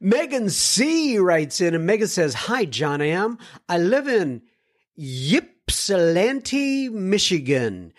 [0.00, 3.38] Megan C writes in, and Megan says, Hi, John Am.
[3.68, 4.42] I live in
[4.98, 7.92] Ypsilanti, Michigan.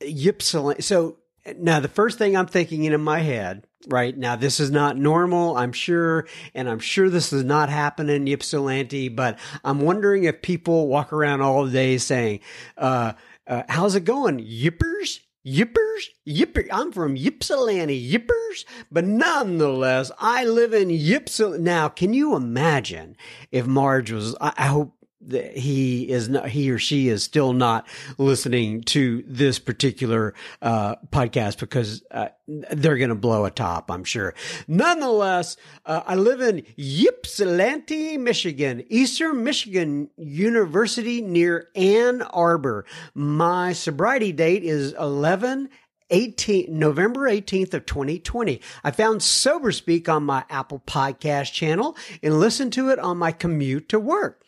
[0.00, 0.82] Ypsilanti.
[0.82, 1.18] So
[1.58, 5.56] now the first thing I'm thinking in my head, right now, this is not normal,
[5.56, 10.42] I'm sure, and I'm sure this is not happening in Ypsilanti, but I'm wondering if
[10.42, 12.40] people walk around all day saying,
[12.78, 13.12] uh,
[13.46, 14.38] uh, how's it going?
[14.38, 15.20] Yippers?
[15.46, 16.08] Yippers?
[16.26, 16.66] Yipper.
[16.72, 18.10] I'm from Ypsilanti.
[18.12, 18.64] Yippers?
[18.90, 21.62] But nonetheless, I live in Ypsilanti.
[21.62, 23.16] Now, can you imagine
[23.52, 24.94] if Marge was, I, I hope
[25.30, 27.86] he is not, he or she is still not
[28.18, 34.04] listening to this particular uh, podcast because uh, they're going to blow a top, I'm
[34.04, 34.34] sure.
[34.68, 35.56] Nonetheless,
[35.86, 42.84] uh, I live in Ypsilanti, Michigan, Eastern Michigan University near Ann Arbor.
[43.14, 45.68] My sobriety date is 11
[46.10, 48.60] 18, November 18th of 2020.
[48.84, 53.32] I found Sober Speak on my Apple podcast channel and listened to it on my
[53.32, 54.43] commute to work.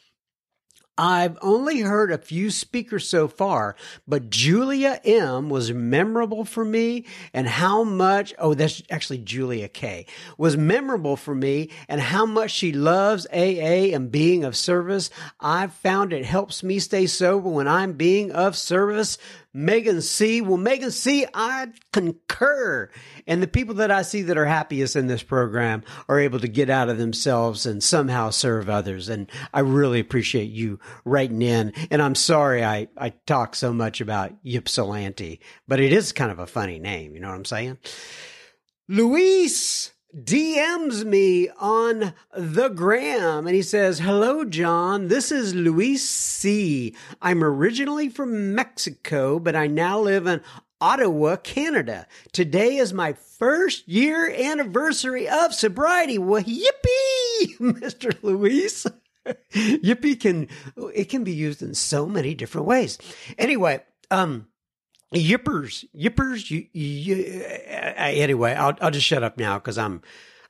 [0.99, 3.77] I've only heard a few speakers so far,
[4.09, 10.07] but Julia M was memorable for me and how much, oh, that's actually Julia K
[10.39, 15.11] was memorable for me and how much she loves AA and being of service.
[15.39, 19.19] I've found it helps me stay sober when I'm being of service.
[19.57, 20.43] Megan C.
[20.43, 22.91] Well, Megan C., I concur.
[23.27, 26.47] And the people that I see that are happiest in this program are able to
[26.47, 29.09] get out of themselves and somehow serve others.
[29.09, 31.73] And I really appreciate you writing in.
[31.91, 36.39] And I'm sorry I, I talk so much about Ypsilanti, but it is kind of
[36.39, 37.15] a funny name.
[37.15, 37.79] You know what I'm saying?
[38.89, 45.09] Luis DMs me on the gram and he says, Hello, John.
[45.09, 46.95] This is Luis C.
[47.21, 50.41] I'm originally from Mexico, but I now live in
[50.81, 52.07] Ottawa, Canada.
[52.33, 56.17] Today is my first year anniversary of sobriety.
[56.17, 58.17] Well, yippee, Mr.
[58.23, 58.87] Luis.
[59.53, 60.49] yippee can,
[60.95, 62.97] it can be used in so many different ways.
[63.37, 64.47] Anyway, um,
[65.15, 66.51] yippers, yippers.
[66.51, 70.03] You, you, anyway, I'll I'll just shut up now because I'm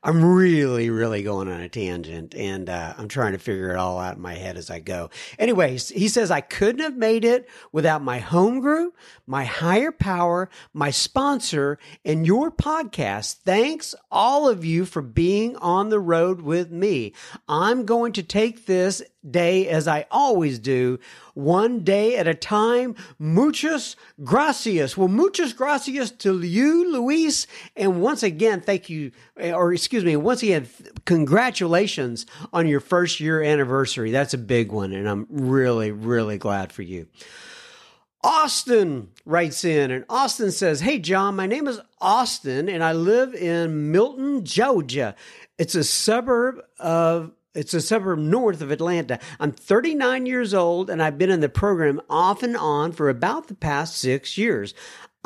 [0.06, 3.98] I'm really, really going on a tangent and uh, I'm trying to figure it all
[3.98, 5.10] out in my head as I go.
[5.36, 8.96] Anyways, he says, I couldn't have made it without my home group,
[9.26, 13.38] my higher power, my sponsor, and your podcast.
[13.38, 17.12] Thanks all of you for being on the road with me.
[17.48, 21.00] I'm going to take this day as I always do,
[21.36, 22.96] one day at a time.
[23.18, 24.96] Muchas gracias.
[24.96, 27.46] Well, muchas gracias to you, Luis.
[27.76, 30.66] And once again, thank you, eh, or excuse me, once again,
[31.04, 32.24] congratulations
[32.54, 34.10] on your first year anniversary.
[34.10, 34.92] That's a big one.
[34.92, 37.06] And I'm really, really glad for you.
[38.24, 43.34] Austin writes in and Austin says, Hey, John, my name is Austin and I live
[43.34, 45.14] in Milton, Georgia.
[45.58, 49.18] It's a suburb of it's a suburb north of Atlanta.
[49.40, 53.48] I'm 39 years old and I've been in the program off and on for about
[53.48, 54.74] the past six years.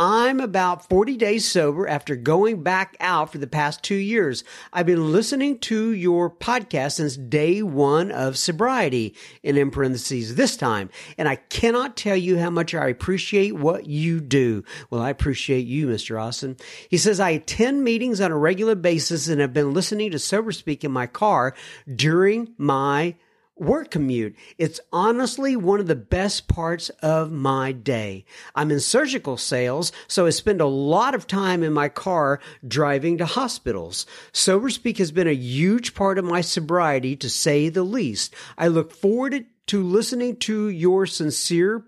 [0.02, 4.44] I'm about 40 days sober after going back out for the past two years.
[4.72, 10.56] I've been listening to your podcast since day one of sobriety, and in parentheses this
[10.56, 10.88] time,
[11.18, 14.64] and I cannot tell you how much I appreciate what you do.
[14.88, 16.18] Well, I appreciate you, Mr.
[16.18, 16.56] Austin.
[16.88, 20.52] He says, I attend meetings on a regular basis and have been listening to Sober
[20.52, 21.54] Speak in my car
[21.94, 23.16] during my
[23.60, 24.34] work commute.
[24.58, 28.24] It's honestly one of the best parts of my day.
[28.54, 33.18] I'm in surgical sales, so I spend a lot of time in my car driving
[33.18, 34.06] to hospitals.
[34.32, 38.34] Sober Speak has been a huge part of my sobriety, to say the least.
[38.56, 41.84] I look forward to listening to your sincere,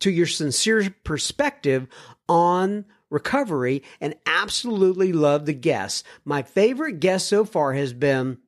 [0.00, 1.86] to your sincere perspective
[2.28, 6.04] on recovery and absolutely love the guests.
[6.24, 8.38] My favorite guest so far has been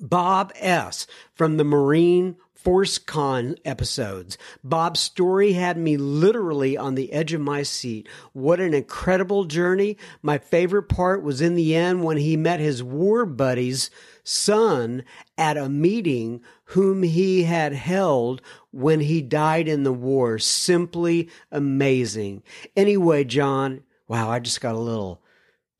[0.00, 1.06] Bob S.
[1.34, 2.36] from the Marine
[2.66, 4.36] Force Recon episodes.
[4.64, 8.08] Bob's story had me literally on the edge of my seat.
[8.32, 9.96] What an incredible journey.
[10.20, 13.88] My favorite part was in the end when he met his war buddy's
[14.24, 15.04] son
[15.38, 18.42] at a meeting whom he had held
[18.72, 20.36] when he died in the war.
[20.40, 22.42] Simply amazing.
[22.76, 25.22] Anyway, John, wow, I just got a little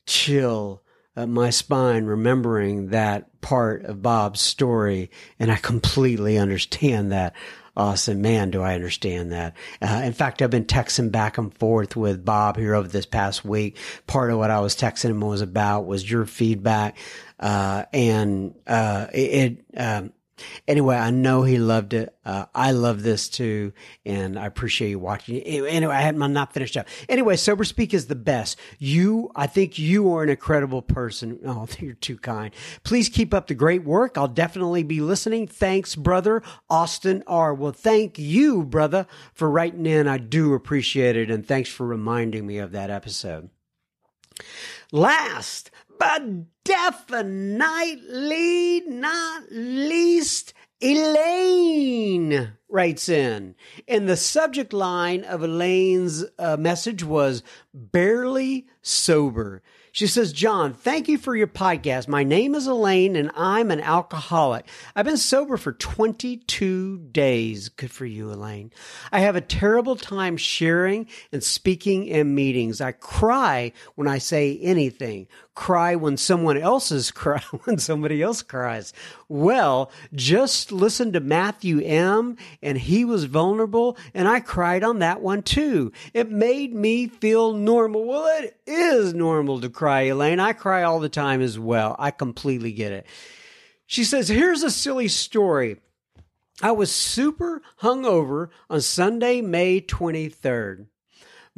[0.07, 0.85] chill
[1.17, 7.35] uh, my spine remembering that part of Bob's story, and I completely understand that.
[7.79, 9.55] Awesome, man, do I understand that.
[9.83, 13.45] Uh, in fact, I've been texting back and forth with Bob here over this past
[13.45, 13.77] week.
[14.07, 16.97] Part of what I was texting him was about was your feedback,
[17.39, 20.12] uh, and uh, it, it um,
[20.68, 22.14] Anyway, I know he loved it.
[22.24, 23.72] Uh, I love this too,
[24.05, 25.39] and I appreciate you watching.
[25.39, 26.89] Anyway, I had my not finished up.
[27.09, 28.59] Anyway, sober speak is the best.
[28.78, 31.41] You, I think you are an incredible person.
[31.57, 32.53] Oh, you're too kind.
[32.82, 34.18] Please keep up the great work.
[34.18, 35.47] I'll definitely be listening.
[35.47, 37.55] Thanks, brother Austin R.
[37.55, 40.09] Well, thank you, brother, for writing in.
[40.09, 43.49] I do appreciate it, and thanks for reminding me of that episode.
[44.93, 53.55] Last but definitely not least, Elaine writes in.
[53.88, 57.42] And the subject line of Elaine's uh, message was
[57.72, 59.62] barely sober.
[59.97, 62.07] She says, John, thank you for your podcast.
[62.07, 64.68] My name is Elaine and I'm an alcoholic.
[64.94, 67.70] I've been sober for 22 days.
[67.70, 68.74] Good for you, Elaine.
[69.11, 72.82] I have a terrible time sharing and speaking in meetings.
[72.82, 78.92] I cry when I say anything, cry when someone else's cry, when somebody else cries.
[79.28, 85.20] Well, just listen to Matthew M and he was vulnerable and I cried on that
[85.20, 85.92] one too.
[86.14, 88.04] It made me feel normal.
[88.04, 90.38] Well, it is normal to cry Elaine.
[90.38, 91.96] I cry all the time as well.
[91.98, 93.07] I completely get it.
[93.86, 95.78] She says, Here's a silly story.
[96.62, 100.86] I was super hungover on Sunday, May 23rd.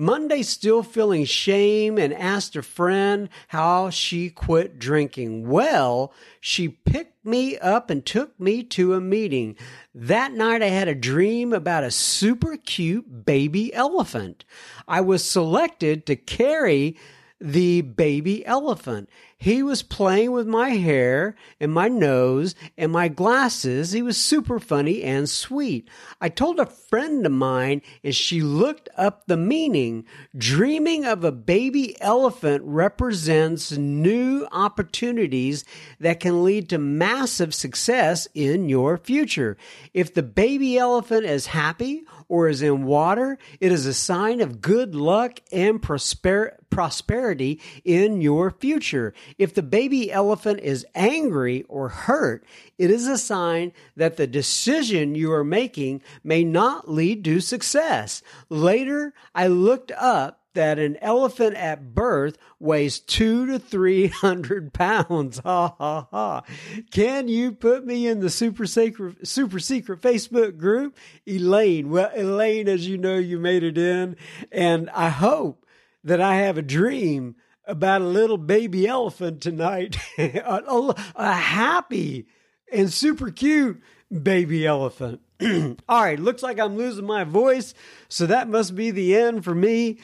[0.01, 5.49] Monday, still feeling shame and asked a friend how she quit drinking.
[5.49, 9.57] Well, she picked me up and took me to a meeting.
[9.93, 14.45] That night, I had a dream about a super cute baby elephant.
[14.87, 16.97] I was selected to carry
[17.41, 19.09] the baby elephant.
[19.41, 23.93] He was playing with my hair and my nose and my glasses.
[23.93, 25.89] He was super funny and sweet.
[26.21, 30.07] I told a friend of mine and she looked up the meaning.
[30.37, 35.65] Dreaming of a baby elephant represents new opportunities
[36.01, 39.57] that can lead to massive success in your future.
[39.95, 44.61] If the baby elephant is happy or is in water, it is a sign of
[44.61, 49.15] good luck and prosper- prosperity in your future.
[49.37, 52.45] If the baby elephant is angry or hurt,
[52.79, 58.23] it is a sign that the decision you are making may not lead to success.
[58.49, 65.39] Later, I looked up that an elephant at birth weighs two to three hundred pounds.
[65.39, 66.43] Ha ha ha.
[66.91, 70.97] Can you put me in the super secret, super secret Facebook group?
[71.27, 71.91] Elaine.
[71.91, 74.17] Well, Elaine, as you know, you made it in.
[74.51, 75.65] And I hope
[76.03, 77.37] that I have a dream
[77.69, 79.97] about a little baby elephant tonight.
[80.19, 82.27] a, a, a happy
[82.73, 85.21] and super cute baby elephant.
[85.89, 87.75] All right, looks like I'm losing my voice,
[88.09, 89.99] so that must be the end for me.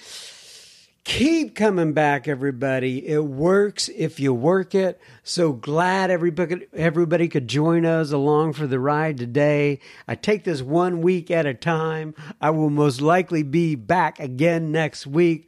[1.05, 3.07] Keep coming back, everybody.
[3.07, 4.99] It works if you work it.
[5.23, 9.81] So glad everybody, everybody could join us along for the ride today.
[10.09, 12.15] I take this one week at a time.
[12.41, 15.47] I will most likely be back again next week.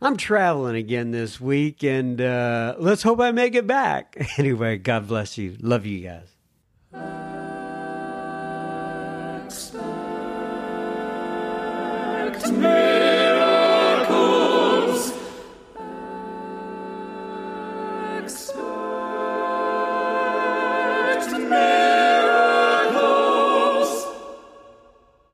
[0.00, 4.16] I'm traveling again this week, and uh, let's hope I make it back.
[4.38, 5.56] Anyway, God bless you.
[5.60, 6.28] Love you guys.